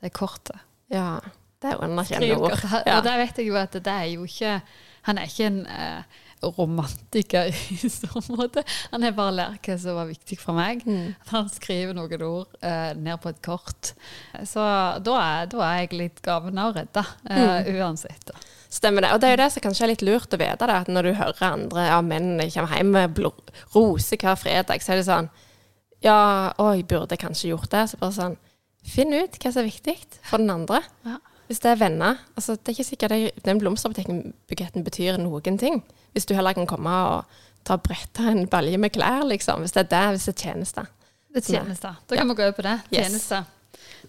[0.00, 0.64] Det er kortet.
[0.92, 1.20] Ja.
[1.62, 2.58] Det er jo anerkjennende ord.
[2.86, 2.98] Ja.
[2.98, 4.60] Og der vet jeg jo at det er jo ikke
[5.06, 8.62] Han er ikke en eh, romantiker i så måte.
[8.92, 10.84] Han har bare lært hva som var viktig for meg.
[10.86, 11.14] Mm.
[11.24, 13.92] At han skriver noen ord eh, ned på et kort.
[14.46, 14.62] Så
[15.02, 18.30] da er, da er jeg litt gavene å redde, eh, uansett.
[18.30, 18.38] Da.
[18.70, 19.10] Stemmer det.
[19.14, 21.12] Og det er jo det som kanskje er litt lurt å vite, at når du
[21.18, 23.34] hører andre ja, mennene kommer hjem med blå,
[23.74, 25.32] roser hver fredag, så er det sånn
[26.02, 27.84] Ja, å, jeg burde kanskje gjort det.
[27.92, 28.38] Så bare sånn
[28.82, 29.92] Finn ut hva som er viktig
[30.26, 30.80] for den andre.
[31.06, 31.20] Ja.
[31.46, 35.82] Hvis det er venner altså Det er ikke sikkert det, den blomsterbuketten betyr noen ting.
[36.14, 39.62] Hvis du heller kan komme og ta bretta en balje med klær, liksom.
[39.62, 40.88] Hvis det er det, hvis det er tjenester.
[41.32, 42.00] Det er tjenester.
[42.08, 42.34] Da kan Ja.
[42.34, 42.74] vi gå over på det.
[42.90, 43.06] Yes.
[43.06, 43.44] Tjenester.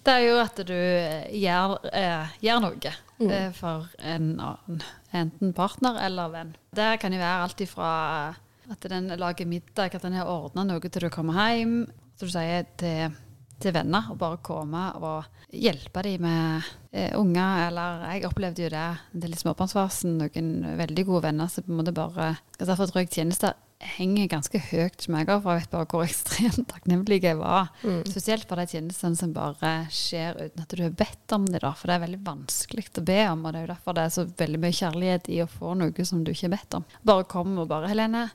[0.03, 3.29] Det er jo at du eh, gjør, eh, gjør noe Mm.
[3.31, 4.81] eh, for en annen.
[5.13, 6.55] Enten partner eller venn.
[6.75, 8.35] Det kan jo være alt ifra
[8.71, 11.83] at den lager middag, at den har ordna noe til du kommer hjem.
[12.15, 13.15] Så du sier til,
[13.61, 17.67] til venner å bare komme og hjelpe dem med eh, unger.
[17.67, 20.17] Eller jeg opplevde jo det det er litt småbarnsfasen.
[20.21, 24.29] Noen veldig gode venner som på en måte bare altså Derfor tror jeg tjenester henger
[24.31, 27.73] ganske høyt hos meg, for jeg vet bare hvor ekstremt takknemlig jeg var.
[28.07, 31.73] Spesielt for de tjenestene som bare skjer uten at du har bedt om det, da.
[31.77, 34.15] For det er veldig vanskelig å be om, og det er jo derfor det er
[34.15, 36.87] så veldig mye kjærlighet i å få noe som du ikke har bedt om.
[37.03, 38.27] Bare kom og bare 'Helene,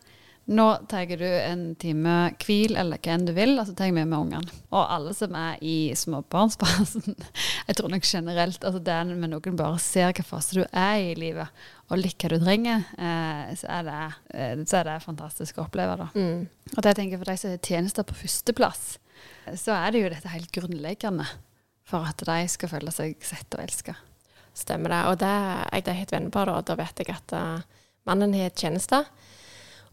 [0.48, 3.96] nå tar du en time hvil, eller hva enn du vil, og så tar jeg
[3.98, 4.60] med meg ungene.
[4.72, 7.18] Og alle som er i småbarnsfasen,
[7.68, 11.12] jeg tror nok generelt altså er med noen bare ser hva fase du er i
[11.20, 11.52] livet,
[11.88, 14.00] og hva du trenger, eh, så, er det,
[14.32, 15.98] eh, så er det fantastisk å oppleve.
[16.00, 16.08] da.
[16.16, 16.48] Mm.
[16.74, 18.88] Og det jeg tenker for de som har tjenester på førsteplass,
[19.58, 21.28] så er det jo dette helt grunnleggende
[21.88, 23.96] for at de skal føle seg sett og elska.
[24.56, 25.04] Stemmer det.
[25.12, 25.34] Og det,
[25.76, 26.60] jeg er et vennepar, da.
[26.64, 29.04] Da vet jeg at eh, mannen har tjeneste.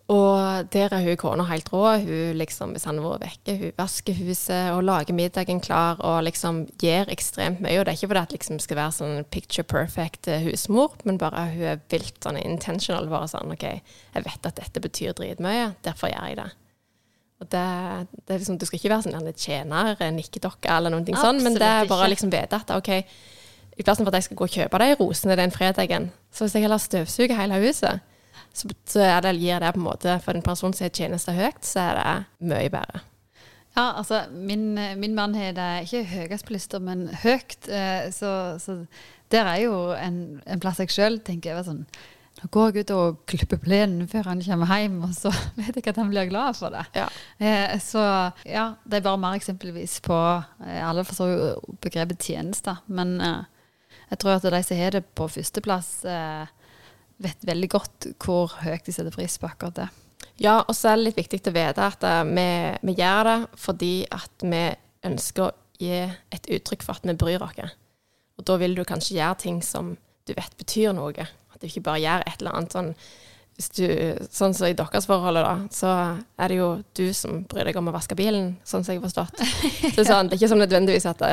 [0.06, 1.82] Og der er hun kona helt rå.
[2.04, 6.20] Hun liksom, hvis han har vært vekke, hun vasker huset og lager middagen klar og
[6.28, 7.80] liksom gjør ekstremt mye.
[7.80, 11.18] Og det er ikke fordi at liksom skal være sånn picture perfect eh, husmor, men
[11.22, 13.10] bare hun er vilt sånn intentional.
[13.10, 16.50] Bare sånn OK, jeg vet at dette betyr dritmye, derfor gjør jeg det.
[17.42, 17.68] Og det,
[18.28, 21.18] det er liksom, Du skal ikke være sånn en tjener, en nikkedokke eller noen ting
[21.18, 22.14] sånn, men det er bare ikke.
[22.14, 22.92] liksom vite at OK,
[23.76, 26.56] i plassen for at jeg skal gå og kjøpe de rosene den fredagen, så hvis
[26.56, 28.06] jeg heller støvsuger hele huset,
[28.56, 28.70] så,
[29.04, 31.84] er det, gir det på en måte For en person som har tjenester høyt, så
[31.90, 33.02] er det mye bedre.
[33.76, 34.70] Ja, altså, min,
[35.02, 37.58] min mann har det ikke høyest på lista, men høyt.
[37.68, 38.30] eh, Så,
[38.64, 38.78] så
[39.34, 41.86] der er jo en, en plass jeg sjøl tenker jeg sånn
[42.36, 45.86] Nå går jeg ut og klipper plenen før han kommer hjem, og så vet jeg
[45.88, 46.82] at han blir glad for det.
[46.96, 47.06] Ja.
[47.40, 48.02] Eh, så
[48.44, 50.18] ja, det er bare mer eksempelvis på
[50.66, 53.46] eh, Alle forstår jo begrepet tjenester, men eh,
[54.12, 56.52] jeg tror at de som har det på førsteplass, eh,
[57.22, 59.88] vet veldig godt hvor høyt de setter pris på akkurat det.
[60.42, 62.48] Ja, og så er det litt viktig å vite at eh, vi,
[62.90, 64.64] vi gjør det fordi at vi
[65.08, 66.02] ønsker å gi
[66.36, 67.76] et uttrykk for at vi bryr oss.
[68.36, 69.94] Og da vil du kanskje gjøre ting som
[70.26, 71.28] du vet betyr noe.
[71.54, 72.92] At du ikke bare gjør et eller annet sånn
[73.56, 73.86] hvis du,
[74.36, 75.88] Sånn som i deres forhold, da, så
[76.38, 79.08] er det jo du som bryr deg om å vaske bilen, sånn som jeg har
[79.08, 79.40] forstått.
[79.96, 81.24] Så sånn, det er ikke sånn nødvendigvis at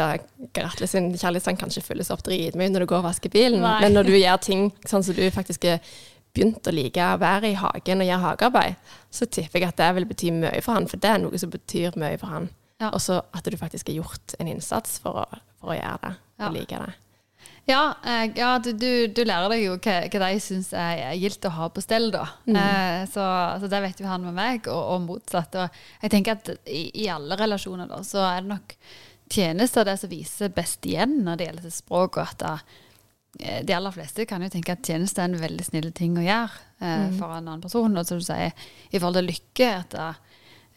[0.54, 3.80] Gretle sin kjærlighetssang kanskje fylles opp dritmye når du går og vasker bilen, Nei.
[3.82, 5.82] men når du gjør ting sånn som du faktisk er
[6.32, 8.78] begynt å like å være i hagen og gjøre hagearbeid,
[9.12, 11.50] så tipper jeg at det vil bety mye for han, for det er noe som
[11.52, 12.46] betyr mye for han.
[12.80, 12.88] Ja.
[12.94, 16.14] Og så at du faktisk har gjort en innsats for å, for å gjøre det,
[16.38, 16.46] Ja.
[16.48, 16.94] og like det.
[17.64, 21.46] Ja, eh, ja du, du, du lærer deg jo hva, hva de syns er gildt
[21.46, 22.24] å ha på stell, da.
[22.48, 23.26] Eh, så,
[23.62, 25.58] så det vet jo han med meg, og, og motsatt.
[25.62, 28.76] Og jeg tenker at i, i alle relasjoner da, så er det nok
[29.32, 32.52] tjenester det som viser best igjen når det gjelder språk, og at da,
[33.38, 36.26] eh, de aller fleste kan jo tenke at tjeneste er en veldig snill ting å
[36.26, 37.94] gjøre eh, for en annen person.
[37.94, 38.52] Og som du sier,
[38.90, 40.12] i forhold til lykke, at da,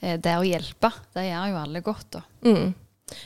[0.02, 2.10] eh, det å hjelpe, det gjør jo alle godt.
[2.20, 2.26] da.
[2.46, 2.74] Mm.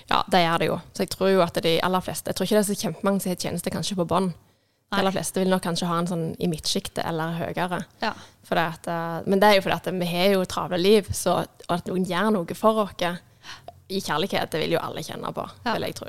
[0.10, 0.78] Ja, det gjør det jo.
[0.94, 3.22] Så jeg tror jo at de aller fleste Jeg tror ikke det er så kjempemange
[3.24, 4.34] som har tjeneste kanskje på bånn.
[4.90, 7.84] De aller fleste vil nok kanskje ha en sånn i midtsjiktet eller høyere.
[8.02, 8.12] Ja.
[8.44, 11.12] For det at, eh, men det er jo fordi at vi har jo travle liv,
[11.14, 12.96] så at noen gjør noe for oss
[13.90, 15.74] i kjærlighet, det vil jo alle kjenne på, Ja.
[15.74, 16.08] vil jeg tro.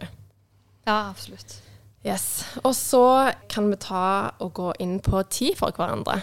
[0.87, 1.61] ja, absolutt.
[2.05, 2.45] Yes.
[2.65, 6.23] Og så kan vi ta og gå inn på tid for hverandre.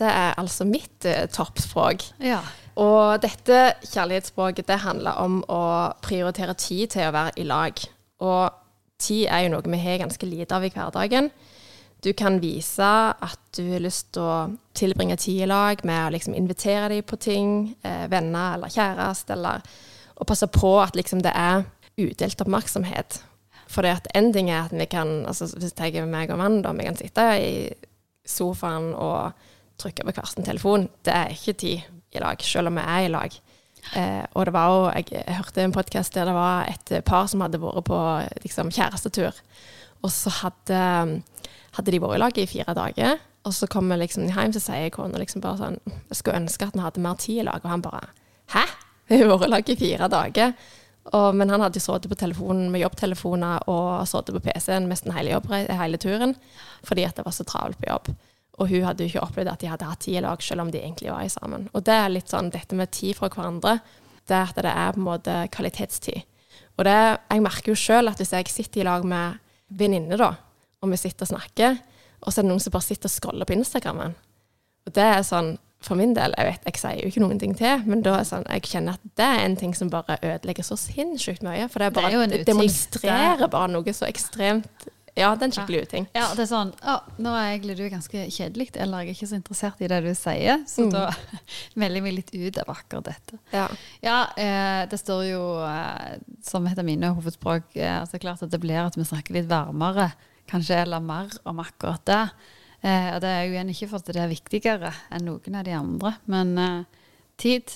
[0.00, 2.06] Det er altså mitt eh, toppspråk.
[2.24, 2.40] Ja.
[2.80, 5.62] Og dette kjærlighetsspråket det handler om å
[6.04, 7.82] prioritere tid til å være i lag.
[8.24, 8.60] Og
[9.00, 11.30] tid er jo noe vi har ganske lite av i hverdagen.
[12.00, 14.36] Du kan vise at du har lyst til å
[14.76, 19.36] tilbringe tid i lag med å liksom invitere dem på ting, eh, venner eller kjæreste,
[19.36, 19.60] eller
[20.16, 21.66] å passe på at liksom det er
[22.00, 23.20] udelt oppmerksomhet.
[23.68, 26.40] For det at en ting er at vi kan, altså hvis jeg er meg og
[26.40, 27.52] mannen, da, vi kan sitte i
[28.26, 29.32] sofaen og
[29.80, 30.88] trykke på hver sin telefon.
[31.06, 33.38] Det er ikke tid i lag, selv om vi er i lag.
[33.96, 37.26] Eh, og det var jo, jeg, jeg hørte en podkast der det var et par
[37.30, 38.00] som hadde vært på
[38.44, 39.40] liksom, kjærestetur.
[40.04, 40.82] Og så hadde,
[41.76, 43.18] hadde de vært i lag i fire dager.
[43.48, 45.78] Og så kommer liksom hjem, så sier kona liksom bare sånn
[46.10, 47.64] Jeg skulle ønske at vi hadde mer tid i lag.
[47.64, 48.10] Og han bare
[48.52, 48.66] Hæ?
[49.10, 50.54] Vi har vært i lag i fire dager.
[51.10, 55.14] Og, men han hadde jo sittet på telefonen med jobbtelefoner og sittet på PC-en nesten
[55.16, 56.36] hele, hele turen
[56.86, 58.10] fordi at det var så travelt på jobb.
[58.60, 60.72] Og hun hadde jo ikke opplevd at de hadde hatt tid i lag, selv om
[60.72, 61.68] de egentlig var sammen.
[61.72, 63.78] Og det er litt sånn dette med tid fra hverandre,
[64.28, 66.26] det er at det er på en måte kvalitetstid.
[66.78, 66.98] Og det,
[67.32, 69.40] jeg merker jo sjøl at hvis jeg sitter i lag med
[69.80, 70.34] venninne, da,
[70.80, 71.80] og vi sitter og snakker,
[72.20, 74.14] og så er det noen som bare sitter og scroller på Instagrammen,
[74.86, 77.54] og det er sånn for min del, jeg vet, jeg sier jo ikke noen ting
[77.56, 80.66] til, men da er sånn, jeg kjenner at det er en ting som bare ødelegger
[80.66, 81.70] så sinnssykt mye.
[81.72, 85.52] For det er bare Det det demonstrerer bare noe så ekstremt Ja, det er en
[85.56, 86.06] skikkelig uting.
[86.14, 89.28] Ja, det er sånn Å, nå er egentlig du ganske kjedelig, eller jeg er ikke
[89.30, 90.90] så interessert i det du sier, så Mm.
[90.94, 91.10] da
[91.80, 93.38] melder jeg meg litt ut av akkurat dette.
[93.52, 93.66] Ja.
[94.02, 98.60] Ja, eh, det står jo, eh, som heter mine hovedspråk, eh, altså klart at det
[98.62, 100.12] blir at vi snakker litt varmere,
[100.50, 102.22] kanskje, eller mer om akkurat det.
[102.82, 105.64] Eh, og det er jo igjen ikke for at det er viktigere enn noen av
[105.66, 106.84] de andre, men eh,
[107.36, 107.74] tid,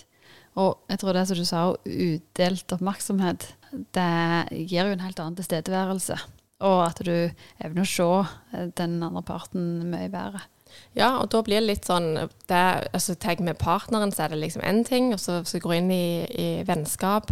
[0.57, 3.51] og jeg tror det som du sa, udelt oppmerksomhet,
[3.93, 4.09] det
[4.71, 6.17] gir jo en helt annen tilstedeværelse.
[6.65, 7.15] Og at du
[7.65, 8.11] evner å se
[8.57, 10.45] eh, den andre parten mye bedre.
[10.99, 12.63] Ja, og da blir det litt sånn det,
[12.95, 15.13] altså, Tar med partneren, så er det liksom én ting.
[15.15, 17.31] Og så, så går jeg inn i, i vennskap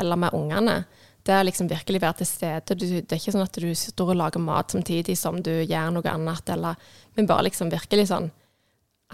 [0.00, 0.82] eller med ungene.
[1.24, 2.76] Det er liksom virkelig være til stede.
[2.76, 5.94] Du, det er ikke sånn at du står og lager mat samtidig som du gjør
[5.94, 6.76] noe annet, eller
[7.16, 8.32] Men bare liksom virkelig sånn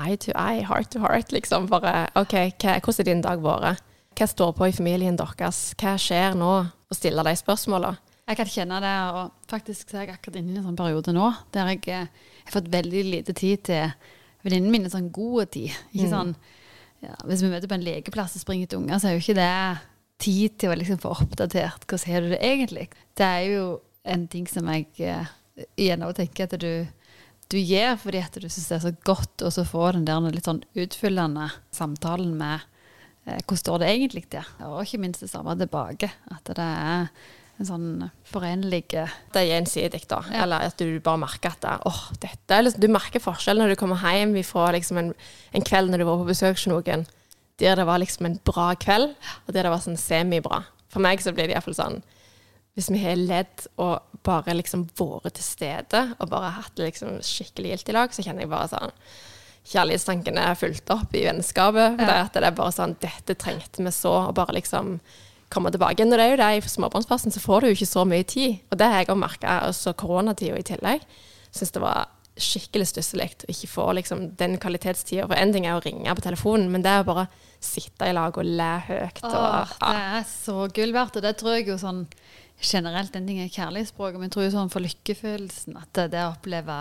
[0.01, 1.69] eye to eye, heart to heart, liksom.
[1.71, 3.85] Bare OK, hva, hvordan er din dag vært?
[4.19, 5.75] Hva står på i familien deres?
[5.79, 6.53] Hva skjer nå?
[6.91, 7.95] Og stille de spørsmåla.
[8.31, 11.33] Jeg kan kjenne det, og faktisk er jeg akkurat inne i en sånn periode nå
[11.51, 12.05] der jeg jeg
[12.47, 13.89] har fått veldig lite tid til
[14.45, 15.75] venninnene mine, sånn god tid.
[15.91, 16.31] Ikke sånn,
[17.03, 19.39] ja, Hvis vi møter på en lekeplass og springer etter unger, så er jo ikke
[19.41, 19.51] det
[20.21, 22.87] tid til å liksom få oppdatert hvordan har du det egentlig.
[23.19, 23.67] Det er jo
[24.15, 25.31] en ting som jeg eh,
[25.81, 26.87] igjen også tenker at du,
[27.51, 30.49] du gjør fordi at du syns det er så godt å få den der litt
[30.49, 32.63] sånn utfyllende samtalen med
[33.27, 36.13] eh, hvordan står det egentlig til, og ikke minst det samme tilbake.
[36.31, 37.11] At det er
[37.61, 37.89] en sånn
[38.29, 40.23] forenlig eh, Det er gjensidig, da.
[40.33, 40.45] Ja.
[40.45, 43.81] Eller at du bare merker at åh, dette er liksom, Du merker forskjellen når du
[43.81, 45.11] kommer hjem fra liksom en,
[45.53, 47.07] en kveld når du var på besøk hos noen,
[47.61, 49.13] der det var liksom en bra kveld,
[49.45, 50.63] og der det var sånn semibra.
[50.91, 52.01] For meg så blir det iallfall sånn
[52.79, 57.21] Hvis vi har ledd og bare liksom vært til stede, og bare hatt det liksom
[57.25, 58.97] skikkelig gildt i lag, så kjenner jeg bare sånn
[59.71, 61.99] Kjærlighetstankene er fulgt opp i vennskapet.
[62.01, 62.07] Ja.
[62.09, 64.97] det, at det er bare sånn Dette trengte vi så, og bare liksom
[65.51, 66.07] komme tilbake.
[66.07, 68.63] Når det er jo det i småbarnsfasen, så får du jo ikke så mye tid.
[68.71, 71.05] Og det har jeg òg merka, også koronatida i tillegg.
[71.51, 72.09] Syns det var
[72.41, 75.27] skikkelig stusslig å ikke få liksom, den kvalitetstida.
[75.29, 77.27] For en ting er å ringe på telefonen, men det er å bare
[77.61, 79.21] sitte i lag og le høyt.
[79.27, 82.07] Og, Åh, det er så gull verdt, og det tror jeg jo sånn
[82.61, 86.35] generelt en ting er kjærlighetsspråk, men jeg tror jo sånn for lykkefølelsen at det, å
[86.35, 86.79] oppleve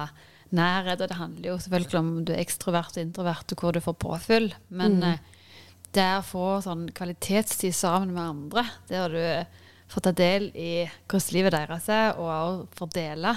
[0.55, 3.83] nærhet, og det handler jo selvfølgelig om du er ekstrovert og introvert, og hvor du
[3.83, 5.21] får påfyll, men eh,
[5.95, 10.71] det å få sånn kvalitetstid sammen med andre, der du får ta del i
[11.09, 13.35] hvordan livet deres er, og også fordele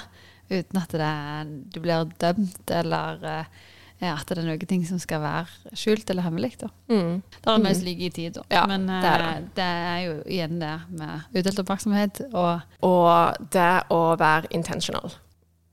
[0.52, 3.60] uten at det er, du blir dømt, eller eh,
[4.02, 6.56] ja, at det er noen ting som skal være skjult eller hemmelig.
[6.60, 6.68] Da.
[6.90, 7.20] Mm.
[7.22, 8.42] Det er mye som ligger i tid, da.
[8.50, 9.52] Ja, Men det er det.
[9.56, 15.14] det er jo igjen det med udelt oppmerksomhet og og det å være intentional.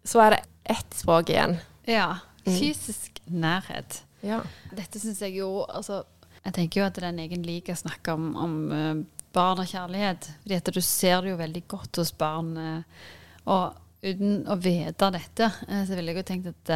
[0.05, 0.43] Så er det
[0.77, 1.57] ett språk igjen.
[1.89, 2.19] Ja.
[2.45, 4.03] Fysisk nærhet.
[4.21, 4.43] Ja.
[4.75, 6.03] Dette syns jeg jo altså,
[6.45, 9.01] Jeg tenker jo at det er en egen liga å snakke om, om eh,
[9.35, 10.29] barn og kjærlighet.
[10.43, 12.55] Fordi at du ser det jo veldig godt hos barn.
[12.57, 13.05] eh,
[13.49, 16.73] og uten å vite dette, eh, så ville jeg jo tenkt at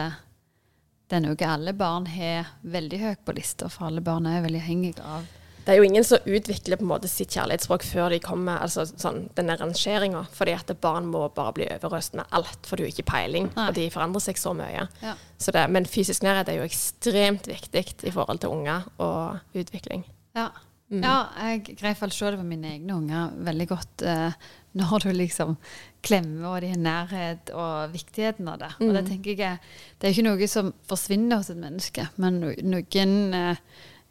[1.11, 4.63] det er noe alle barn har veldig høyt på lista, for alle barn er veldig
[4.63, 5.27] avhengige av
[5.63, 8.83] Det er jo ingen som utvikler på en måte sitt kjærlighetsspråk før de kommer, altså
[8.89, 10.25] sånn, denne rangeringa.
[10.35, 13.47] Fordi at barn må bare bli overøst med alt, for du har ikke peiling.
[13.55, 13.69] Nei.
[13.69, 14.87] Og de forandrer seg så mye.
[15.03, 15.15] Ja.
[15.39, 20.03] Så det, men fysisk nærhet er jo ekstremt viktig i forhold til unger og utvikling.
[20.35, 20.49] Ja.
[20.89, 24.35] ja, jeg greier i hvert fall se det på mine egne unger veldig godt eh,
[24.79, 25.55] når du liksom
[26.03, 28.71] klemmer, og de har nærhet og viktigheten av det.
[28.83, 29.59] Og det tenker jeg
[30.01, 33.63] Det er ikke noe som forsvinner hos et menneske, men no, noen eh,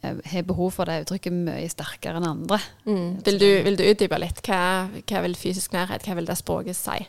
[0.03, 2.59] har behov for det uttrykket mye sterkere enn andre.
[2.85, 3.23] Mm.
[3.25, 4.43] Vil, du, vil du utdype litt?
[4.45, 4.61] Hva,
[4.99, 6.99] hva vil fysisk nærhet, hva vil det språket si?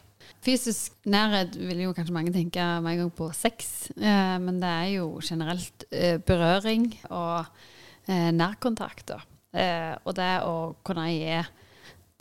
[0.44, 4.70] Fysisk nærhet vil jo kanskje mange tenke med en gang på sex, eh, men det
[4.70, 7.46] er jo generelt eh, berøring og
[8.07, 9.14] eh, nærkontakt.
[9.54, 11.44] Eh, og det å kunne gi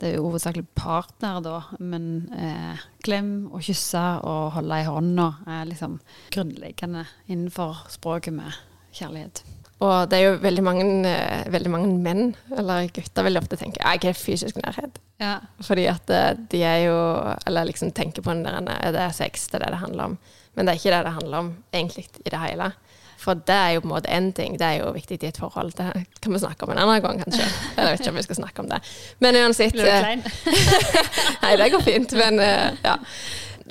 [0.00, 5.28] Det er jo hovedsakelig partner, da, men eh, klem og kysse og holde i hånda
[5.46, 6.00] er liksom
[6.34, 8.58] grunnleggende innenfor språket med
[8.92, 9.44] kjærlighet.
[9.82, 13.82] Og det er jo veldig mange, eh, veldig mange menn, eller gutter, veldig ofte tenker
[13.82, 15.00] jeg er fysisk nærhet.
[15.20, 15.38] Ja.
[15.66, 16.96] Fordi at eh, de er jo
[17.46, 20.18] Eller liksom tenker på den der Er det sex, det er det det handler om.
[20.54, 22.72] Men det er ikke det det handler om egentlig i det hele.
[23.18, 24.58] For det er jo på en måte én ting.
[24.58, 25.72] Det er jo viktig i et forhold.
[25.72, 27.46] Det kan vi snakke om en annen gang, kanskje.
[27.76, 28.80] Jeg vet ikke om vi skal snakke om det.
[29.18, 30.22] Men uansett Blir du eh, klein?
[31.42, 32.38] Nei, det går fint, men
[32.84, 32.96] ja.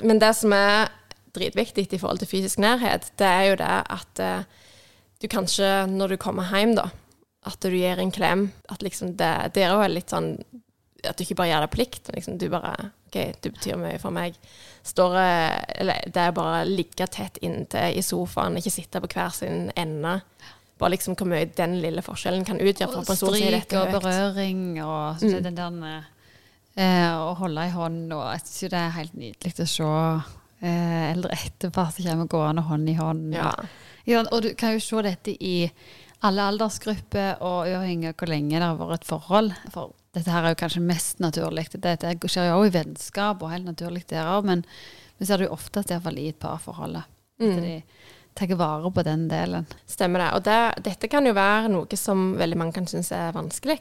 [0.02, 0.90] Men det som er
[1.34, 4.24] dritviktig i forhold til fysisk nærhet, det er jo det at
[5.24, 6.90] du kanskje, når du kommer hjem, da,
[7.48, 10.34] at du gir en klem At liksom det, det er litt sånn
[11.04, 12.74] At du ikke bare gjør det plikt, liksom du bare
[13.08, 14.34] OK, du betyr mye for meg.
[14.82, 19.10] Står eh, Eller det er bare å ligge tett inntil i sofaen, ikke sitte på
[19.12, 20.16] hver sin ende.
[20.80, 23.92] Bare liksom hvor mye den lille forskjellen kan utgjøre for en person som Stryk og
[23.94, 25.76] berøring og så den der
[26.74, 29.92] eh, Å holde i hånd og Jeg syns det er helt nydelig å se
[30.64, 33.34] eh, eldre ektepar som kommer gående hånd i hånd.
[33.36, 33.52] Ja.
[34.04, 35.70] Ja, og du kan jo se dette i
[36.24, 39.52] alle aldersgrupper, og uavhengig av hvor lenge det har vært et forhold.
[39.72, 41.66] For dette her er jo kanskje mest naturlig.
[41.74, 44.64] Dette skjer jo også i vennskap, og helt naturlig der òg, men
[45.18, 47.00] vi ser det jo oftest iallfall i et parforhold.
[47.00, 47.78] At de
[48.34, 49.66] tar vare på den delen.
[49.86, 50.30] Stemmer det.
[50.36, 53.78] Og det, dette kan jo være noe som veldig mange kan synes er vanskelig.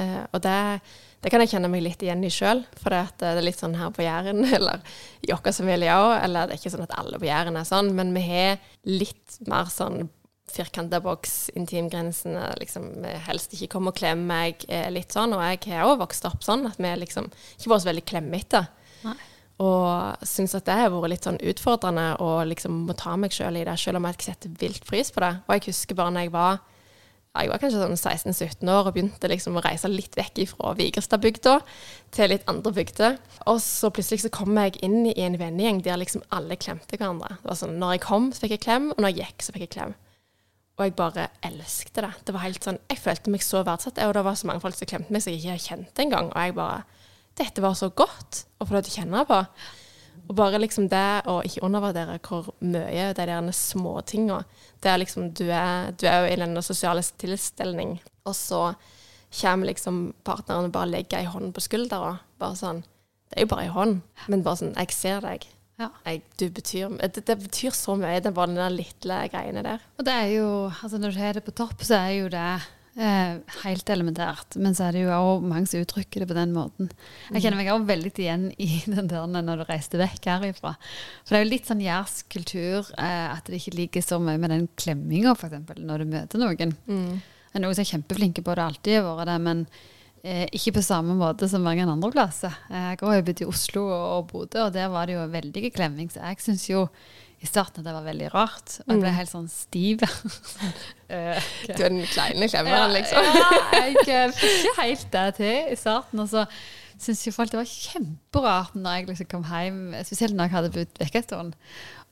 [0.00, 0.80] Eh, og det,
[1.20, 2.62] det kan jeg kjenne meg litt igjen i sjøl.
[2.80, 4.80] For det, det er litt sånn her på Jæren, eller
[5.20, 6.14] i vår familie òg.
[6.24, 8.56] Eller det er ikke sånn at alle på Jæren er sånn, men vi har
[8.88, 10.08] litt mer sånn
[10.50, 15.36] firkanta boks, intimgrensene, liksom helst ikke komme og klemme meg, eh, litt sånn.
[15.36, 18.64] Og jeg har òg vokst opp sånn at vi liksom ikke vært så veldig klemmete.
[19.60, 23.60] Og syns at det har vært litt sånn utfordrende å liksom må ta meg sjøl
[23.60, 25.34] i det, selv om jeg setter vilt pris på det.
[25.46, 26.62] Og jeg husker bare når jeg var
[27.30, 31.52] jeg var kanskje sånn 16-17 år og begynte liksom å reise litt vekk fra Vigerstadbygda
[32.16, 33.20] til litt andre bygder.
[33.52, 37.36] Og så plutselig så kom jeg inn i en vennegjeng der liksom alle klemte hverandre.
[37.38, 39.54] Det var sånn, Når jeg kom, så fikk jeg klem, og når jeg gikk, så
[39.54, 39.94] fikk jeg klem.
[40.74, 42.10] Og jeg bare elsket det.
[42.26, 44.74] Det var helt sånn, Jeg følte meg så verdsatt, og det var så mange folk
[44.74, 46.32] som klemte meg som jeg ikke kjente kjent engang.
[46.34, 46.82] Og jeg bare
[47.38, 49.44] Dette var så godt å få lov til å kjenne på.
[50.30, 54.44] Og bare liksom det å ikke undervurdere hvor mye de der småtinga
[54.78, 58.62] Det er liksom du er, du er jo i den sosiale tilstelning, og så
[59.34, 62.18] kommer liksom partneren og bare legger ei hånd på skuldra.
[62.38, 62.84] Bare sånn
[63.30, 65.48] Det er jo bare ei hånd, men bare sånn Jeg ser deg.
[65.80, 65.88] Ja.
[66.04, 69.86] Jeg, du betyr, det, det betyr så mye, det bare den der lille greiene der.
[69.98, 72.50] Og det er jo, altså når du har det på topp, så er jo det
[72.96, 74.56] helt elementært.
[74.60, 76.88] Men så er det jo også mange som uttrykker det på den måten.
[77.30, 80.74] Jeg kjenner meg også veldig igjen i den der når du reiste vekk herifra.
[81.22, 84.40] For det er jo litt sånn jærsk kultur eh, at det ikke liker så mye
[84.42, 86.74] med den klemminga, f.eks., når du møter noen.
[86.86, 89.64] Det er noen som er kjempeflinke på det, alltid har vært det, men
[90.22, 92.54] eh, ikke på samme måte som mange andre plasser.
[92.70, 95.24] Eh, Jeg har jo bodd i Oslo og, og Bodø, og der var det jo
[95.32, 96.84] veldig klemming, så jeg syns jo
[97.40, 98.74] i starten at det var veldig rart.
[98.84, 100.02] Og jeg ble helt sånn stiv.
[101.08, 101.40] okay.
[101.72, 103.30] Du er den kleine klemmeren, liksom.
[103.40, 103.46] ja,
[103.78, 106.20] jeg eh, fikk ikke helt det til i starten.
[106.20, 106.44] Og så
[107.00, 110.72] syntes jo folk det var kjemperart når jeg liksom kom hjem, spesielt når jeg hadde
[110.76, 111.58] bodd vekk en stund,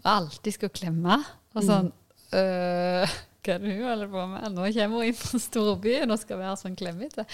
[0.01, 1.21] og alltid skulle klemme.
[1.53, 1.93] Og sånn
[2.39, 4.51] øh, Hva er det hun holder på med?
[4.57, 7.29] Nå kommer hun inn fra storbyen og skal være sånn klemmete.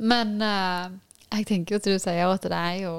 [0.00, 2.98] Men øh, jeg tenker jo til du sier at det er jo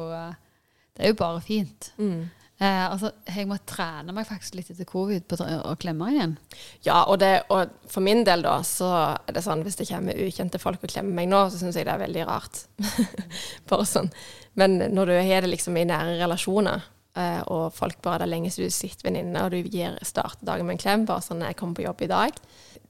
[0.96, 1.94] Det er jo bare fint.
[1.98, 2.28] Mm.
[2.56, 6.38] Eh, altså, jeg må trene meg faktisk litt etter covid på å klemme igjen.
[6.86, 10.22] Ja, og, det, og for min del da, så er det sånn hvis det kommer
[10.24, 12.64] ukjente folk og klemmer meg nå, så syns jeg det er veldig rart.
[13.70, 14.08] Bare sånn.
[14.56, 16.88] Men når du har det liksom i nære relasjoner,
[17.20, 20.48] eh, og folk bare det er lenge siden du sitter venninne, og du gir starter
[20.48, 22.40] dagen med en klem, bare sånn 'Jeg kommer på jobb i dag'.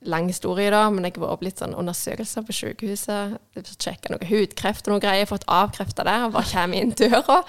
[0.05, 3.35] Lang historie, da, men jeg har vært på litt sånn undersøkelser på sykehuset.
[3.73, 7.41] Sjekka noe hudkreft og noe greier, fått avkrefta det, og bare kommer inn døra.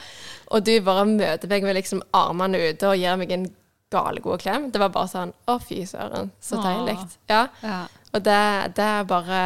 [0.54, 3.48] Og du bare møter meg med liksom armene ute og gir meg en
[3.92, 4.70] galegod klem.
[4.72, 6.98] Det var bare sånn Å, fy søren, så deilig.
[7.30, 7.46] Ja.
[7.62, 7.80] Ja.
[8.16, 8.42] Og det,
[8.78, 9.40] det er bare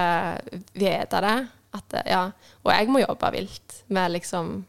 [0.79, 1.39] vite det.
[1.77, 2.25] At ja.
[2.65, 4.61] Og jeg må jobbe vilt med liksom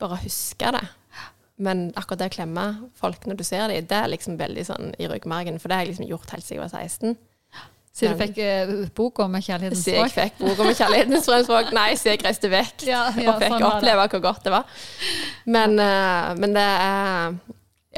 [0.00, 0.86] bare huske det.
[1.58, 2.64] Men akkurat det å klemme
[2.98, 5.58] folk når du ser dem, det er liksom veldig sånn i ryggmargen.
[5.58, 7.16] For det har jeg liksom gjort helt siden jeg var 16.
[7.98, 10.14] Så du fikk uh, boka med kjærlighetens Så jeg språk?
[10.14, 11.72] fikk boka med kjærlighetens fremmedspråk.
[11.74, 13.70] Nei, så jeg reiste vekk Ja, ja, og fikk sånn var det.
[13.80, 14.64] oppleve hvor godt det var.
[15.46, 17.38] Men, eh, men det er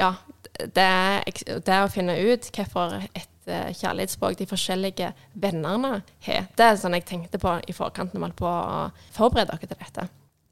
[0.01, 0.13] Ja.
[0.61, 1.23] Det er,
[1.57, 5.07] det er å finne ut hvorfor et eh, kjærlighetsspråk de forskjellige
[5.41, 6.47] vennene har.
[6.57, 9.69] Det er sånn jeg tenkte på i forkant når vi holdt på å forberede dere
[9.71, 10.05] til dette.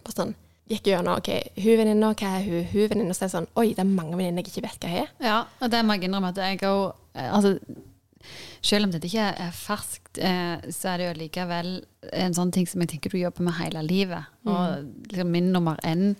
[0.05, 0.33] Bare sånn,
[0.71, 1.29] gikk gjennom ok,
[1.61, 2.63] hun venninna, hva er hun?
[2.71, 5.03] Hun venninna, så er det sånn Oi, det er mange venninner jeg ikke vet hva
[5.03, 5.13] er.
[5.27, 6.81] Ja, og det må jeg innrømme at jeg òg
[7.27, 7.53] altså,
[8.61, 11.71] Selv om dette ikke er ferskt, eh, så er det jo likevel
[12.13, 14.29] en sånn ting som jeg tenker du jobber med hele livet.
[14.49, 16.13] Og liksom min nummer én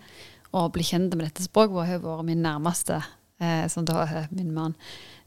[0.55, 3.03] å bli kjent med dette språket har jo vært min nærmeste,
[3.39, 4.75] eh, som da er min mann.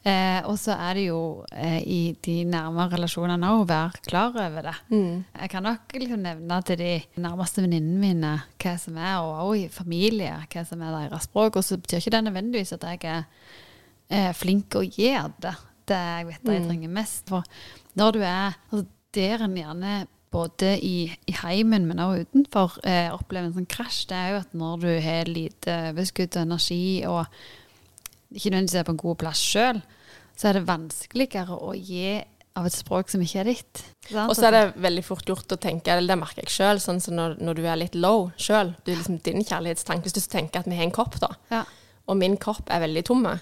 [0.02, 1.44] Eh, og så er det jo
[1.86, 4.74] i de nærmere relasjonene å være klar over det.
[4.90, 9.60] Jeg kan nok liksom nevne til de nærmeste venninnene mine hva som er, og også
[9.60, 11.60] i familie, hva som er deres språk.
[11.60, 13.22] Og så betyr ikke det nødvendigvis at jeg er
[14.10, 15.54] eh, flink å gjøre det.
[15.88, 17.28] Det jeg vet jeg trenger mest.
[17.30, 17.46] For
[17.98, 23.10] når du er altså Der en gjerne både i, i heimen, men også utenfor, eh,
[23.12, 26.84] opplever en sånn krasj, det er jo at når du har lite overskudd og energi,
[27.04, 27.26] og
[28.32, 29.82] ikke nødvendigvis er på en god plass sjøl,
[30.32, 32.22] så er det vanskeligere å gi
[32.56, 33.84] av et språk som ikke er ditt.
[34.26, 37.00] Og så er det veldig fort gjort å tenke, eller det merker jeg sjøl, sånn
[37.04, 40.32] som når, når du er litt low sjøl, du er liksom din kjærlighetstanke, hvis du
[40.32, 41.62] tenker at vi har en kopp, da, ja.
[42.08, 43.36] og min kopp er veldig tomme,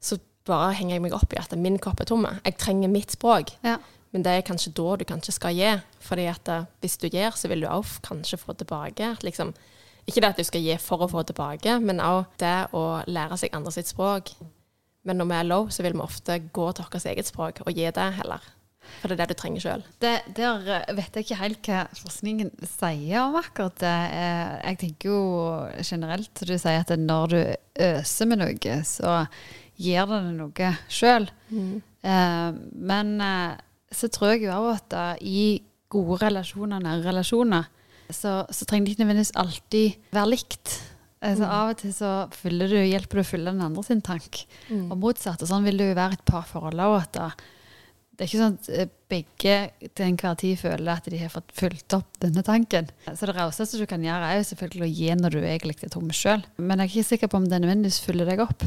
[0.00, 2.34] så bare henger jeg meg opp i at min kopp er tomme.
[2.44, 3.54] Jeg trenger mitt språk.
[3.64, 3.78] Ja.
[4.12, 5.72] Men det er kanskje da du kanskje skal gi.
[6.00, 9.10] fordi at eh, hvis du gir, så vil du òg kanskje få tilbake.
[9.22, 9.52] Liksom,
[10.08, 13.36] ikke det at du skal gi for å få tilbake, men òg det å lære
[13.36, 14.32] seg andre sitt språk.
[15.04, 17.76] Men når vi er low, så vil vi ofte gå til vårt eget språk og
[17.76, 18.40] gi det heller.
[19.02, 19.82] For det er det du trenger sjøl.
[20.00, 23.96] Der eh, vet jeg ikke helt hva forskningen sier om akkurat det.
[24.16, 25.20] Eh, Jeg tenker jo
[25.84, 27.40] generelt, du sier at når du
[27.90, 29.18] øser med noe, så
[29.78, 31.28] gir det noe sjøl.
[32.02, 33.56] Men eh,
[33.94, 37.68] så tror jeg jo òg at da, i gode relasjoner, nære relasjoner,
[38.08, 40.74] så, så trenger det ikke nødvendigvis alltid være likt.
[41.18, 44.98] Altså, Av og til så du, hjelper du å fylle den andre sin tank, og
[45.02, 45.42] motsatt.
[45.42, 47.32] Og sånn vil det jo være et parforhold òg.
[48.18, 49.56] Det er ikke sånn at eh, begge
[49.94, 52.88] til enhver tid føler at de har fått fulgt opp denne tanken.
[53.06, 55.92] Så det rauseste du kan gjøre, er jo selvfølgelig å gi når du egentlig er
[55.94, 56.42] tom sjøl.
[56.58, 58.64] Men jeg er ikke sikker på om det nødvendigvis fyller deg opp.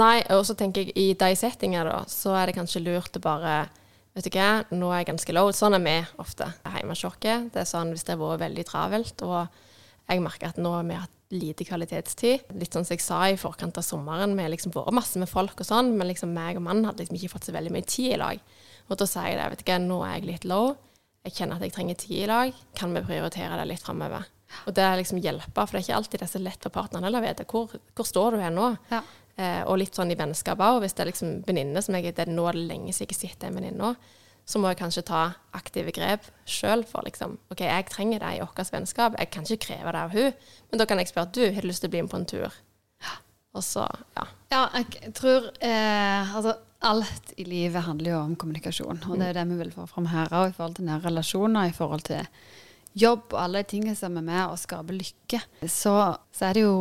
[0.00, 3.24] Nei, og så tenker jeg i de settingene da, så er det kanskje lurt å
[3.28, 3.66] bare
[4.16, 5.50] Vet du hva, nå er jeg ganske low.
[5.52, 7.18] Sånn er vi ofte hjemme hos.
[7.20, 9.58] Det er sånn hvis det har vært veldig travelt, og
[10.08, 12.46] jeg merker at nå har vi hatt lite kvalitetstid.
[12.56, 15.28] Litt sånn som jeg sa i forkant av sommeren, vi har liksom vært masse med
[15.28, 17.84] folk og sånn, men liksom meg og mannen hadde liksom ikke fått så veldig mye
[17.92, 18.40] tid i lag.
[18.86, 20.74] Og da sier jeg det, vet ikke, nå er jeg litt low.
[21.26, 22.58] Jeg kjenner at jeg trenger tid i lag.
[22.78, 24.28] Kan vi prioritere det litt framover?
[24.68, 26.74] Og det er liksom hjelpe, for det er ikke alltid det er så lett for
[26.74, 28.68] partneren heller å vite hvor, hvor står du her nå.
[28.92, 29.00] Ja.
[29.36, 30.78] Eh, og litt sånn i vennskap òg.
[30.84, 33.18] Hvis det er liksom venninne som jeg det er nå det lenge siden jeg ikke
[33.24, 33.90] sitter en venninne,
[34.46, 35.22] så må jeg kanskje ta
[35.58, 39.18] aktive grep sjøl for liksom OK, jeg trenger det i vårt vennskap.
[39.18, 41.68] Jeg kan ikke kreve det av hun, men da kan jeg spørre du, har du
[41.72, 42.62] lyst til å bli med på en tur?
[43.56, 44.26] Og så, ja.
[44.52, 49.02] Ja, jeg tror eh, Altså, alt i livet handler jo om kommunikasjon.
[49.08, 51.70] Og det er det vi vil få fram her òg, i forhold til nære relasjoner,
[51.70, 52.26] i forhold til
[52.96, 55.42] jobb og alle de tingene som er med å skape lykke.
[55.62, 55.94] Så,
[56.32, 56.76] så er det jo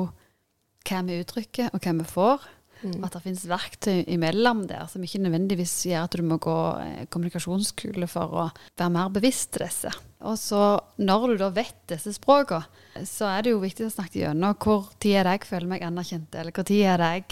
[0.86, 2.52] hva vi uttrykker, og hva vi får.
[2.86, 7.08] At det finnes verktøy imellom der som ikke nødvendigvis gjør at du må gå kommunikasjonskule
[7.16, 8.44] kommunikasjonsskole for å
[8.78, 9.94] være mer bevisst til disse.
[10.26, 10.62] Og så
[11.02, 12.68] når du da vet disse språkene,
[13.08, 15.88] så er det jo viktig å snakke gjennom hvor tid er det jeg føler meg
[15.88, 17.26] anerkjent, eller hvor tid er det jeg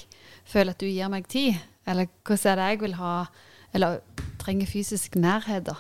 [0.56, 3.14] føler at du gir meg tid, eller hvordan er det jeg vil ha,
[3.74, 4.02] eller
[4.42, 5.78] trenger fysisk nærhet da.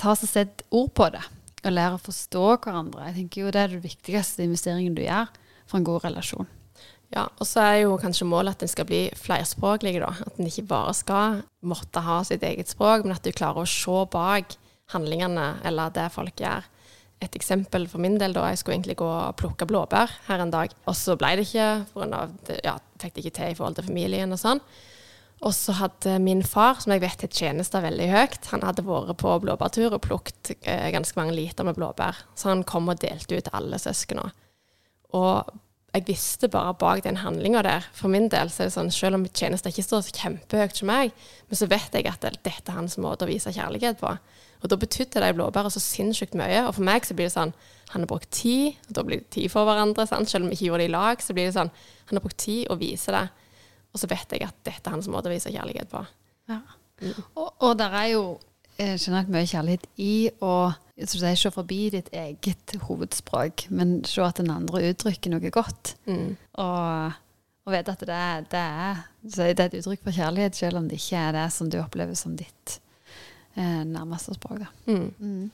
[0.00, 1.22] Ta så sett ord på det,
[1.64, 3.06] og lære å forstå hverandre.
[3.10, 5.30] Jeg tenker jo det er den viktigste investeringen du gjør
[5.66, 6.48] for en god relasjon.
[7.10, 10.12] Ja, og så er jo kanskje målet at en skal bli flerspråklig, da.
[10.26, 13.70] At en ikke bare skal måtte ha sitt eget språk, men at du klarer å
[13.70, 14.54] se bak
[14.94, 16.68] handlingene eller det folk gjør.
[17.20, 18.46] Et eksempel for min del, da.
[18.48, 20.70] Jeg skulle egentlig gå og plukke blåbær her en dag.
[20.86, 22.22] Og så ble det ikke, pga.
[22.64, 24.62] Ja, fikk det ikke til i forhold til familien og sånn.
[25.40, 29.16] Og så hadde min far, som jeg vet har tjenester veldig høyt, han hadde vært
[29.22, 32.18] på blåbærtur og plukket eh, ganske mange liter med blåbær.
[32.36, 34.28] Så han kom og delte ut alle søsknene.
[35.16, 35.48] Og
[35.90, 39.16] jeg visste bare bak den handlinga der, for min del, så er det sånn, selv
[39.16, 41.16] om tjenester ikke står så kjempehøyt som meg,
[41.48, 44.12] men så vet jeg at dette er hans måte å vise kjærlighet på.
[44.60, 46.66] Og da betydde de blåbæret så sinnssykt mye.
[46.68, 47.54] Og for meg så blir det sånn
[47.90, 50.04] Han har brukt tid, og da blir det tid for hverandre.
[50.06, 50.28] Sant?
[50.30, 51.72] Selv om vi ikke gjorde det i lag, så blir det sånn
[52.10, 53.24] Han har brukt tid og viser det.
[53.90, 56.04] Og så vet jeg at dette er hans måte å vise kjærlighet på.
[56.50, 56.60] Ja.
[57.34, 58.22] Og, og der er jo
[58.76, 60.14] eh, generelt mye kjærlighet i
[60.44, 60.54] å
[61.00, 65.52] så det er se forbi ditt eget hovedspråk, men se at den andre uttrykker noe
[65.52, 65.94] godt.
[66.04, 66.34] Mm.
[66.60, 67.14] Og,
[67.64, 70.90] og vite at det er, det, er, det er et uttrykk for kjærlighet, selv om
[70.90, 72.76] det ikke er det som du opplever som ditt
[73.56, 74.60] eh, nærmeste språk.
[74.60, 74.68] Da.
[74.92, 75.48] Mm.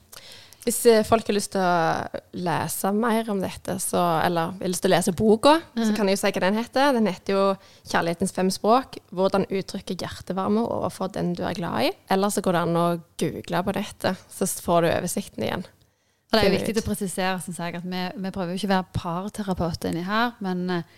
[0.67, 4.83] Hvis eh, folk har lyst til å lese mer om dette, så, eller har lyst
[4.83, 6.89] til å lese boka, så kan jeg jo si hva den heter.
[6.97, 7.43] Den heter jo
[7.87, 8.97] 'Kjærlighetens fem språk'.
[9.15, 11.93] Hvordan uttrykke hjertevarme overfor den du er glad i.
[12.11, 12.87] Eller så går det an å
[13.23, 15.63] google på dette, så får du oversikten igjen.
[16.27, 18.67] Og det er jo viktig å presisere synes jeg, at vi, vi prøver jo ikke
[18.67, 20.89] å være parterapeuter inni her, men eh,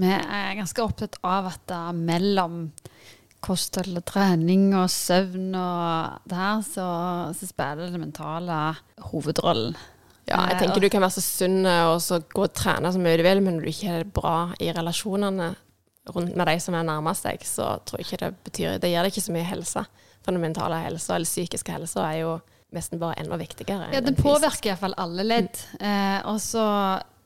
[0.00, 2.70] vi er ganske opptatt av at da mellom
[3.44, 6.86] kosthold og trening og søvn og det her, så,
[7.36, 8.60] så spiller det mentale
[9.10, 9.74] hovedrollen.
[10.28, 13.00] Ja, jeg Eh, tenker du kan være så sunn og så gå og trene så
[13.02, 15.54] mye du vil, men når du ikke er bra i relasjonene
[16.14, 19.02] rundt med de som er nærmest deg, så tror jeg ikke det betyr Det gir
[19.02, 19.84] deg ikke så mye helse.
[20.20, 22.36] For den mentale helsa, eller psykiske helsa, er jo
[22.76, 23.88] nesten bare enda viktigere.
[23.90, 24.28] Ja, den fysiske.
[24.28, 25.60] påvirker iallfall alle ledd.
[25.80, 26.64] Eh, og så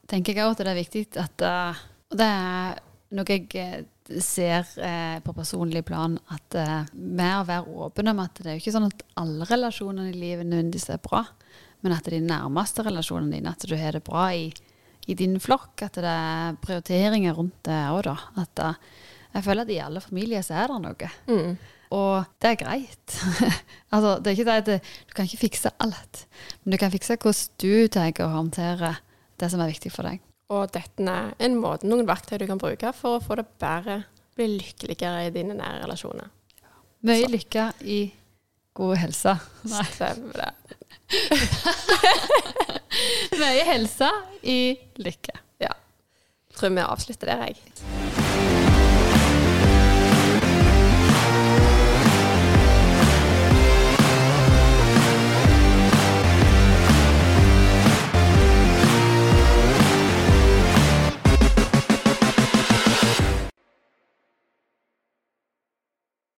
[0.08, 1.82] tenker jeg òg at det er viktig at eh,
[2.14, 2.78] Og det er
[3.14, 3.84] noe jeg eh,
[4.22, 8.58] ser eh, på personlig plan, at eh, med å være åpen om at det er
[8.58, 11.24] jo ikke sånn at alle relasjonene i livet nødvendigvis er bra,
[11.84, 14.48] men at de nærmeste relasjonene dine, at du har det bra i,
[15.06, 18.16] i din flokk, at det er prioriteringer rundt det òg, da.
[18.44, 18.82] At eh,
[19.34, 21.14] jeg føler at i alle familier så er det noe.
[21.28, 21.56] Mm.
[21.94, 23.16] Og det er greit.
[23.94, 24.70] altså, det er ikke det at
[25.08, 26.24] du kan ikke fikse alt,
[26.62, 28.96] men du kan fikse hvordan du tenker å håndtere
[29.40, 30.22] det som er viktig for deg.
[30.52, 33.96] Og dette er en måte, noen verktøy du kan bruke for å få det bedre,
[34.36, 36.28] bli lykkeligere i dine nære relasjoner.
[37.04, 38.00] Mye lykke i
[38.76, 39.32] god helse.
[39.70, 39.84] Nei.
[39.92, 40.52] Stemmer det.
[43.40, 44.08] Mye helse
[44.42, 44.58] i
[45.00, 45.34] lykke.
[45.62, 45.72] Ja.
[46.56, 47.56] Tror vi avslutter der, jeg.